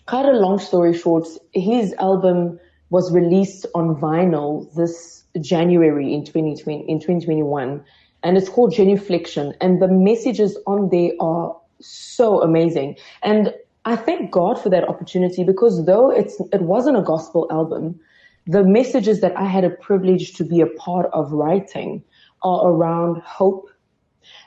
cut 0.07 0.27
a 0.27 0.33
long 0.33 0.59
story 0.59 0.97
short, 0.97 1.27
his 1.53 1.95
album 1.95 2.61
was 2.91 3.13
released 3.13 3.67
on 3.75 3.97
vinyl 3.97 4.73
this 4.75 5.25
January 5.41 6.13
in 6.13 6.25
2020, 6.25 6.89
in 6.89 6.99
2021, 6.99 7.85
and 8.23 8.37
it's 8.37 8.49
called 8.49 8.73
Genuflection. 8.73 9.55
And 9.61 9.81
the 9.81 9.89
messages 9.89 10.59
on 10.67 10.89
there 10.91 11.13
are 11.21 11.57
so 11.81 12.43
amazing. 12.43 12.97
And 13.23 13.55
I 13.85 13.97
thank 13.97 14.31
God 14.31 14.61
for 14.61 14.69
that 14.71 14.89
opportunity 14.89 15.45
because 15.45 15.85
though 15.87 16.11
it's, 16.11 16.41
it 16.53 16.63
wasn't 16.63 16.99
a 16.99 17.03
gospel 17.03 17.47
album, 17.51 18.01
the 18.47 18.65
messages 18.65 19.21
that 19.21 19.37
I 19.37 19.45
had 19.45 19.65
a 19.65 19.71
privilege 19.71 20.35
to 20.35 20.45
be 20.45 20.61
a 20.61 20.67
part 20.67 21.11
of 21.13 21.33
writing 21.33 22.03
are 22.43 22.69
around 22.69 23.23
hope, 23.23 23.69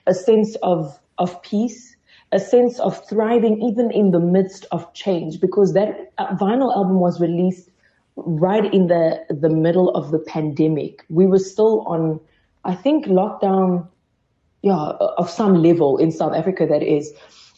a 0.07 0.13
sense 0.13 0.55
of, 0.63 0.99
of 1.17 1.41
peace, 1.43 1.95
a 2.31 2.39
sense 2.39 2.79
of 2.79 3.07
thriving 3.07 3.61
even 3.61 3.91
in 3.91 4.11
the 4.11 4.19
midst 4.19 4.65
of 4.71 4.93
change 4.93 5.39
because 5.39 5.73
that 5.73 6.11
uh, 6.17 6.35
vinyl 6.35 6.75
album 6.75 6.99
was 6.99 7.19
released 7.19 7.69
right 8.15 8.73
in 8.73 8.87
the 8.87 9.19
the 9.29 9.49
middle 9.49 9.89
of 9.89 10.11
the 10.11 10.19
pandemic. 10.19 11.03
We 11.09 11.25
were 11.25 11.39
still 11.39 11.81
on, 11.87 12.19
I 12.63 12.75
think, 12.75 13.05
lockdown, 13.05 13.87
yeah, 14.61 14.93
of 15.17 15.29
some 15.29 15.61
level 15.61 15.97
in 15.97 16.11
South 16.11 16.33
Africa. 16.35 16.65
That 16.67 16.83
is, 16.83 17.11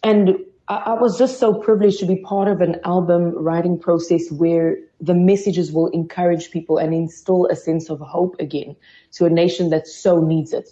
and 0.04 0.38
I, 0.68 0.76
I 0.76 0.94
was 0.94 1.18
just 1.18 1.40
so 1.40 1.54
privileged 1.54 2.00
to 2.00 2.06
be 2.06 2.18
part 2.18 2.48
of 2.48 2.62
an 2.62 2.80
album 2.86 3.34
writing 3.36 3.80
process 3.80 4.32
where 4.32 4.78
the 5.02 5.14
messages 5.14 5.72
will 5.72 5.88
encourage 5.88 6.52
people 6.52 6.78
and 6.78 6.94
instill 6.94 7.48
a 7.48 7.56
sense 7.56 7.90
of 7.90 8.00
hope 8.00 8.36
again 8.40 8.76
to 9.14 9.26
a 9.26 9.30
nation 9.30 9.70
that 9.70 9.88
so 9.88 10.22
needs 10.22 10.54
it. 10.54 10.70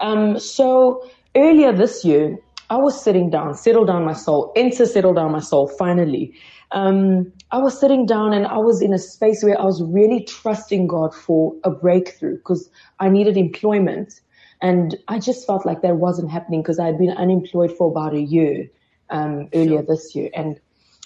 Um, 0.00 0.38
so 0.38 1.08
earlier 1.34 1.72
this 1.72 2.04
year, 2.04 2.38
I 2.68 2.76
was 2.76 3.02
sitting 3.02 3.30
down, 3.30 3.54
settle 3.54 3.84
down 3.84 4.04
my 4.04 4.12
soul, 4.14 4.52
enter 4.56 4.86
settle 4.86 5.14
down 5.14 5.32
my 5.32 5.40
soul 5.40 5.68
finally 5.68 6.34
um, 6.72 7.32
I 7.50 7.58
was 7.58 7.78
sitting 7.78 8.06
down 8.06 8.32
and 8.32 8.46
I 8.46 8.58
was 8.58 8.80
in 8.80 8.92
a 8.92 8.98
space 8.98 9.42
where 9.42 9.60
I 9.60 9.64
was 9.64 9.82
really 9.82 10.24
trusting 10.24 10.86
God 10.86 11.14
for 11.14 11.54
a 11.64 11.70
breakthrough 11.70 12.36
because 12.36 12.68
I 12.98 13.08
needed 13.08 13.36
employment. 13.36 14.20
And 14.60 14.96
I 15.08 15.18
just 15.18 15.46
felt 15.46 15.66
like 15.66 15.82
that 15.82 15.96
wasn't 15.96 16.30
happening 16.30 16.62
because 16.62 16.78
I 16.78 16.86
had 16.86 16.98
been 16.98 17.10
unemployed 17.10 17.76
for 17.76 17.90
about 17.90 18.14
a 18.14 18.20
year 18.20 18.70
um, 19.10 19.48
earlier 19.54 19.82
this 19.82 20.14
year. 20.14 20.30
And 20.34 20.58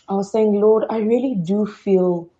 I 0.09 0.15
was 0.15 0.31
saying, 0.31 0.61
Lord, 0.61 0.85
I 0.89 0.99
really 0.99 1.35
do 1.35 1.67
feel 1.67 2.31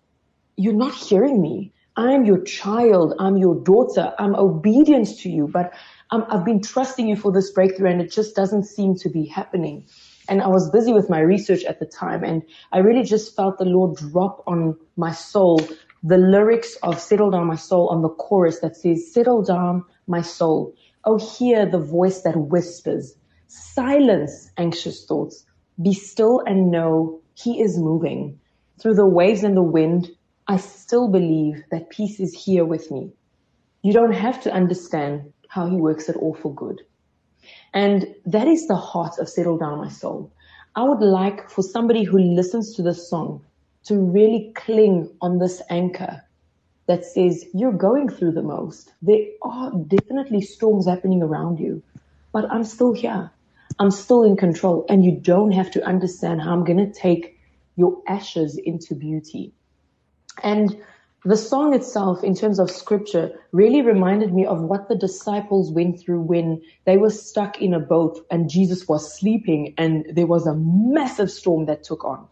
you're 0.55 0.73
not 0.73 0.93
hearing 0.93 1.41
me. 1.41 1.73
I'm 1.97 2.25
your 2.25 2.41
child. 2.43 3.15
I'm 3.19 3.37
your 3.37 3.55
daughter. 3.55 4.13
I'm 4.19 4.35
obedient 4.35 5.17
to 5.19 5.29
you, 5.29 5.47
but 5.47 5.73
I've 6.11 6.45
been 6.45 6.61
trusting 6.61 7.07
you 7.07 7.15
for 7.15 7.31
this 7.31 7.51
breakthrough 7.51 7.89
and 7.89 8.01
it 8.01 8.11
just 8.11 8.35
doesn't 8.35 8.63
seem 8.63 8.95
to 8.97 9.09
be 9.09 9.25
happening. 9.25 9.85
And 10.29 10.41
I 10.41 10.47
was 10.47 10.69
busy 10.69 10.93
with 10.93 11.09
my 11.09 11.19
research 11.19 11.63
at 11.63 11.79
the 11.79 11.85
time. 11.85 12.23
And 12.23 12.43
I 12.71 12.79
really 12.79 13.03
just 13.03 13.35
felt 13.35 13.57
the 13.57 13.65
Lord 13.65 13.97
drop 13.97 14.43
on 14.47 14.77
my 14.95 15.11
soul 15.11 15.61
the 16.03 16.17
lyrics 16.17 16.75
of 16.83 16.99
Settle 16.99 17.31
Down 17.31 17.47
My 17.47 17.55
Soul 17.55 17.89
on 17.89 18.01
the 18.01 18.09
chorus 18.09 18.59
that 18.59 18.75
says, 18.75 19.11
Settle 19.11 19.41
down 19.41 19.83
my 20.07 20.21
soul. 20.21 20.73
Oh, 21.03 21.17
hear 21.17 21.65
the 21.65 21.79
voice 21.79 22.21
that 22.21 22.37
whispers. 22.37 23.15
Silence 23.47 24.51
anxious 24.57 25.05
thoughts. 25.05 25.45
Be 25.81 25.93
still 25.93 26.41
and 26.45 26.71
know 26.71 27.19
he 27.33 27.61
is 27.61 27.77
moving. 27.77 28.39
Through 28.79 28.95
the 28.95 29.05
waves 29.05 29.43
and 29.43 29.57
the 29.57 29.63
wind, 29.63 30.09
I 30.47 30.57
still 30.57 31.07
believe 31.07 31.63
that 31.71 31.89
peace 31.89 32.19
is 32.19 32.33
here 32.33 32.63
with 32.63 32.91
me. 32.91 33.11
You 33.81 33.93
don't 33.93 34.13
have 34.13 34.41
to 34.43 34.53
understand 34.53 35.33
how 35.49 35.67
he 35.67 35.77
works 35.77 36.09
it 36.09 36.15
all 36.15 36.35
for 36.35 36.53
good. 36.53 36.81
And 37.73 38.15
that 38.25 38.47
is 38.47 38.67
the 38.67 38.75
heart 38.75 39.19
of 39.19 39.29
Settle 39.29 39.57
Down 39.57 39.79
My 39.79 39.89
Soul. 39.89 40.31
I 40.75 40.83
would 40.83 41.01
like 41.01 41.49
for 41.49 41.63
somebody 41.63 42.03
who 42.03 42.19
listens 42.19 42.75
to 42.75 42.83
this 42.83 43.09
song 43.09 43.43
to 43.85 43.99
really 43.99 44.51
cling 44.55 45.09
on 45.21 45.39
this 45.39 45.61
anchor 45.69 46.21
that 46.87 47.05
says 47.05 47.45
you're 47.53 47.73
going 47.73 48.09
through 48.09 48.31
the 48.31 48.41
most. 48.41 48.93
There 49.01 49.25
are 49.41 49.71
definitely 49.87 50.41
storms 50.41 50.87
happening 50.87 51.21
around 51.21 51.59
you, 51.59 51.83
but 52.31 52.49
I'm 52.51 52.63
still 52.63 52.93
here. 52.93 53.31
I'm 53.79 53.91
still 53.91 54.23
in 54.23 54.37
control 54.37 54.85
and 54.89 55.05
you 55.05 55.11
don't 55.11 55.51
have 55.51 55.69
to 55.71 55.83
understand 55.83 56.41
how 56.41 56.51
I'm 56.53 56.63
going 56.63 56.77
to 56.77 56.99
take 56.99 57.37
your 57.75 58.01
ashes 58.07 58.57
into 58.57 58.95
beauty. 58.95 59.53
And 60.43 60.81
the 61.27 61.35
song 61.35 61.73
itself, 61.73 62.23
in 62.23 62.33
terms 62.33 62.57
of 62.57 62.71
scripture, 62.71 63.31
really 63.51 63.81
reminded 63.81 64.33
me 64.33 64.45
of 64.45 64.61
what 64.61 64.87
the 64.87 64.95
disciples 64.95 65.73
went 65.73 65.99
through 65.99 66.21
when 66.21 66.61
they 66.85 66.95
were 66.95 67.09
stuck 67.09 67.61
in 67.61 67.73
a 67.73 67.81
boat 67.81 68.25
and 68.31 68.49
Jesus 68.49 68.87
was 68.87 69.13
sleeping 69.19 69.73
and 69.77 70.05
there 70.09 70.25
was 70.25 70.47
a 70.47 70.55
massive 70.55 71.29
storm 71.29 71.65
that 71.65 71.83
took 71.83 72.05
on. 72.05 72.25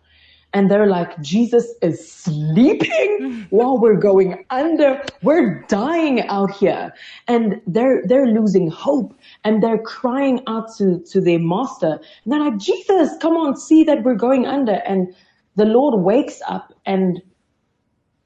And 0.53 0.71
they're 0.71 0.87
like, 0.87 1.19
Jesus 1.19 1.73
is 1.81 2.09
sleeping 2.09 3.45
while 3.49 3.77
we're 3.77 3.99
going 3.99 4.45
under. 4.49 5.03
We're 5.21 5.65
dying 5.67 6.21
out 6.29 6.55
here. 6.55 6.93
And 7.27 7.61
they're, 7.67 8.01
they're 8.05 8.27
losing 8.27 8.71
hope 8.71 9.13
and 9.43 9.61
they're 9.61 9.83
crying 9.83 10.39
out 10.47 10.73
to, 10.77 11.03
to 11.11 11.19
their 11.19 11.39
master. 11.39 11.99
And 12.23 12.31
they're 12.31 12.39
like, 12.39 12.59
Jesus, 12.59 13.09
come 13.21 13.33
on, 13.33 13.57
see 13.57 13.83
that 13.83 14.03
we're 14.05 14.15
going 14.15 14.45
under. 14.45 14.75
And 14.85 15.13
the 15.57 15.65
Lord 15.65 16.01
wakes 16.01 16.41
up 16.47 16.71
and 16.85 17.21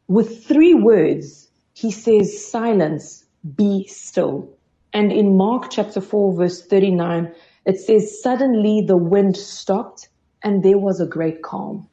with 0.10 0.44
three 0.44 0.74
words, 0.74 1.50
he 1.74 1.92
says, 1.92 2.46
silence, 2.52 3.26
be 3.56 3.86
still. 3.88 4.50
And 4.92 5.12
in 5.12 5.38
Mark 5.38 5.70
chapter 5.70 6.02
4, 6.02 6.36
verse 6.36 6.66
39, 6.66 7.32
it 7.66 7.80
says, 7.80 8.22
suddenly 8.22 8.84
the 8.86 8.98
wind 8.98 9.38
stopped 9.38 10.10
and 10.44 10.64
there 10.64 10.80
was 10.80 11.00
a 11.00 11.06
great 11.06 11.44
calm. 11.44 11.88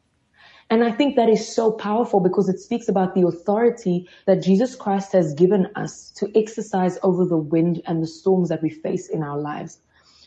And 0.70 0.82
I 0.82 0.92
think 0.92 1.14
that 1.16 1.28
is 1.28 1.54
so 1.54 1.70
powerful 1.70 2.20
because 2.20 2.48
it 2.48 2.58
speaks 2.58 2.88
about 2.88 3.14
the 3.14 3.26
authority 3.26 4.08
that 4.24 4.42
Jesus 4.42 4.74
Christ 4.74 5.12
has 5.12 5.34
given 5.34 5.68
us 5.76 6.10
to 6.16 6.30
exercise 6.34 6.98
over 7.02 7.26
the 7.26 7.36
wind 7.36 7.82
and 7.86 8.02
the 8.02 8.06
storms 8.06 8.48
that 8.48 8.62
we 8.62 8.70
face 8.70 9.10
in 9.10 9.22
our 9.22 9.38
lives. 9.38 9.78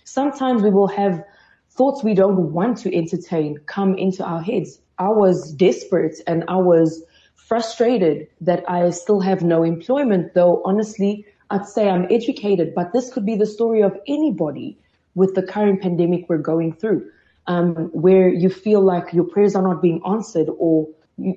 Sometimes 0.04 0.62
we 0.62 0.69
will 0.69 0.88
have 0.88 1.23
thoughts 1.71 2.04
we 2.04 2.13
don't 2.13 2.54
want 2.54 2.78
to 2.78 2.95
entertain 2.95 3.58
come 3.65 3.95
into 3.95 4.23
our 4.23 4.43
heads. 4.43 4.80
I 4.99 5.10
was 5.10 5.54
desperate 5.54 6.21
and 6.28 6.43
I 6.47 6.58
was 6.58 7.04
frustrated 7.49 8.27
that 8.39 8.63
I 8.69 8.91
still 8.91 9.19
have 9.21 9.41
no 9.41 9.63
employment, 9.63 10.35
though 10.35 10.62
honestly, 10.63 11.25
I'd 11.49 11.65
say 11.65 11.89
I'm 11.89 12.05
educated, 12.12 12.75
but 12.75 12.93
this 12.93 13.12
could 13.12 13.25
be 13.25 13.35
the 13.35 13.47
story 13.47 13.81
of 13.81 13.97
anybody 14.07 14.77
with 15.15 15.33
the 15.33 15.41
current 15.41 15.81
pandemic 15.81 16.29
we're 16.29 16.38
going 16.38 16.73
through, 16.73 17.09
um, 17.47 17.89
where 17.91 18.29
you 18.29 18.49
feel 18.49 18.81
like 18.81 19.12
your 19.12 19.23
prayers 19.23 19.55
are 19.55 19.63
not 19.63 19.81
being 19.81 19.99
answered 20.05 20.47
or 20.59 20.88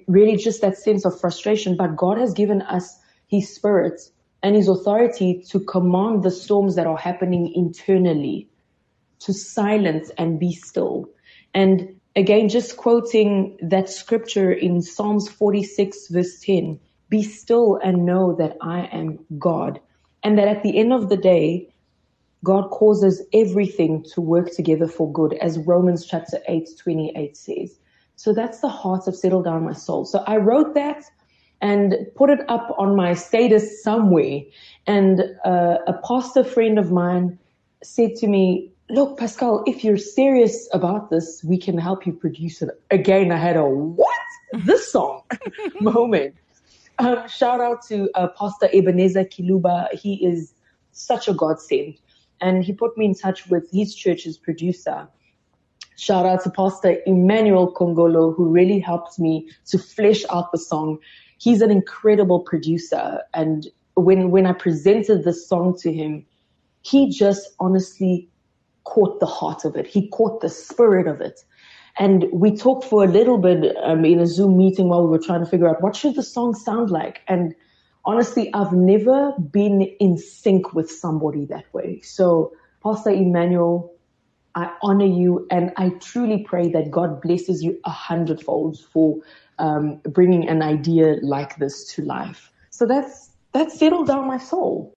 really 0.07 0.37
just 0.37 0.61
that 0.61 0.77
sense 0.77 1.07
of 1.07 1.19
frustration. 1.19 1.77
But 1.79 1.97
God 1.97 2.19
has 2.19 2.35
given 2.35 2.61
us 2.61 2.99
his 3.27 3.53
spirit 3.55 3.99
and 4.43 4.55
his 4.55 4.69
authority 4.69 5.43
to 5.49 5.61
command 5.61 6.23
the 6.23 6.31
storms 6.31 6.75
that 6.77 6.87
are 6.87 6.99
happening 6.99 7.51
internally 7.55 8.49
to 9.21 9.33
silence 9.33 10.11
and 10.19 10.39
be 10.39 10.53
still. 10.53 11.09
And 11.55 12.01
again, 12.17 12.49
just 12.49 12.77
quoting 12.77 13.57
that 13.63 13.89
scripture 13.89 14.53
in 14.53 14.83
Psalms 14.83 15.29
46 15.29 16.09
verse 16.09 16.41
10, 16.41 16.79
be 17.09 17.23
still 17.23 17.79
and 17.83 18.07
know 18.07 18.35
that 18.37 18.57
I 18.61 18.87
am 18.93 19.19
God. 19.39 19.81
And 20.23 20.39
that 20.39 20.49
at 20.49 20.63
the 20.63 20.79
end 20.79 20.93
of 20.93 21.09
the 21.09 21.17
day, 21.17 21.69
God 22.45 22.71
causes 22.71 23.23
everything 23.33 24.05
to 24.15 24.21
work 24.21 24.51
together 24.51 24.89
for 24.89 25.13
good, 25.13 25.35
as 25.35 25.59
Romans 25.59 26.05
chapter 26.05 26.39
8, 26.49 26.69
28 26.79 27.37
says. 27.37 27.79
So 28.17 28.33
that's 28.33 28.61
the 28.61 28.69
heart 28.69 29.07
of 29.07 29.17
settle 29.17 29.43
down 29.43 29.65
my 29.65 29.73
soul. 29.73 30.05
So 30.05 30.25
I 30.27 30.37
wrote 30.37 30.75
that 30.75 31.05
and 31.61 31.95
put 32.17 32.31
it 32.31 32.41
up 32.49 32.75
on 32.79 32.97
my 32.97 33.15
status 33.15 33.83
somewhere. 33.83 34.41
And 34.87 35.23
uh, 35.45 35.79
a 35.87 35.95
pastor 36.07 36.43
friend 36.43 36.79
of 36.79 36.91
mine 36.91 37.39
said 37.85 38.17
to 38.17 38.27
me, 38.27 38.72
look, 38.91 39.19
Pascale, 39.19 39.63
if 39.67 39.85
you're 39.85 39.97
serious 39.97 40.69
about 40.73 41.11
this, 41.11 41.43
we 41.45 41.59
can 41.59 41.79
help 41.79 42.07
you 42.07 42.13
produce 42.13 42.63
it. 42.63 42.71
Again, 42.91 43.33
I 43.33 43.37
had 43.37 43.57
a 43.57 43.65
what? 43.65 44.09
This 44.65 44.93
song 44.93 45.23
moment. 45.81 46.35
Um, 46.99 47.27
shout 47.27 47.61
out 47.61 47.83
to 47.89 48.11
uh, 48.15 48.29
Pastor 48.39 48.69
Ebenezer 48.73 49.25
Kiluba. 49.25 49.91
He 49.95 50.25
is 50.25 50.53
such 50.93 51.27
a 51.27 51.33
godsend. 51.33 51.99
And 52.41 52.65
he 52.65 52.73
put 52.73 52.99
me 52.99 53.07
in 53.07 53.15
touch 53.15 53.47
with 53.47 53.71
his 53.73 53.95
church's 53.95 54.37
producer. 54.37 55.09
Shout 55.97 56.27
out 56.27 56.43
to 56.45 56.51
Pastor 56.51 56.99
Emmanuel 57.07 57.73
Kongolo, 57.73 58.35
who 58.35 58.49
really 58.49 58.79
helped 58.79 59.19
me 59.19 59.49
to 59.67 59.79
flesh 59.79 60.25
out 60.31 60.53
the 60.53 60.59
song. 60.59 60.99
He's 61.39 61.63
an 61.63 61.71
incredible 61.71 62.41
producer. 62.41 63.23
And 63.33 63.69
when, 63.95 64.31
when 64.31 64.47
I 64.47 64.53
presented 64.53 65.25
the 65.25 65.33
song 65.33 65.79
to 65.79 65.93
him, 65.93 66.27
he 66.83 67.11
just 67.11 67.55
honestly 67.61 68.29
caught 68.85 69.21
the 69.21 69.27
heart 69.27 69.65
of 69.65 69.77
it. 69.77 69.87
He 69.87 70.09
caught 70.09 70.41
the 70.41 70.49
spirit 70.49 71.07
of 71.07 71.21
it. 71.21 71.41
And 71.99 72.27
we 72.33 72.57
talked 72.57 72.85
for 72.85 73.05
a 73.05 73.07
little 73.07 73.39
bit 73.39 73.77
um, 73.83 74.05
in 74.05 74.19
a 74.21 74.27
Zoom 74.27 74.57
meeting 74.57 74.89
while 74.89 75.03
we 75.03 75.11
were 75.11 75.23
trying 75.23 75.45
to 75.45 75.51
figure 75.51 75.69
out 75.69 75.83
what 75.83 75.95
should 75.95 76.15
the 76.15 76.23
song 76.23 76.55
sound 76.55 76.91
like. 76.91 77.21
And 77.29 77.55
honestly, 78.05 78.53
I've 78.55 78.73
never 78.73 79.33
been 79.39 79.83
in 80.01 80.17
sync 80.17 80.73
with 80.73 80.91
somebody 80.91 81.45
that 81.47 81.73
way. 81.75 82.01
So, 82.03 82.53
Pastor 82.83 83.11
Emmanuel, 83.11 83.93
I 84.55 84.75
honor 84.83 85.07
you 85.07 85.47
and 85.51 85.73
I 85.77 85.91
truly 86.01 86.43
pray 86.43 86.69
that 86.71 86.91
God 86.91 87.23
blesses 87.23 87.63
you 87.63 87.79
a 87.85 87.91
hundredfold 87.91 88.79
for 88.81 89.19
um, 89.59 90.01
bringing 90.05 90.49
an 90.49 90.63
idea 90.63 91.17
like 91.23 91.57
this 91.57 91.87
to 91.95 92.03
life. 92.03 92.51
So 92.71 92.87
that's 92.87 93.31
that's 93.53 93.79
settled 93.79 94.09
down 94.09 94.27
my 94.27 94.39
soul. 94.39 94.95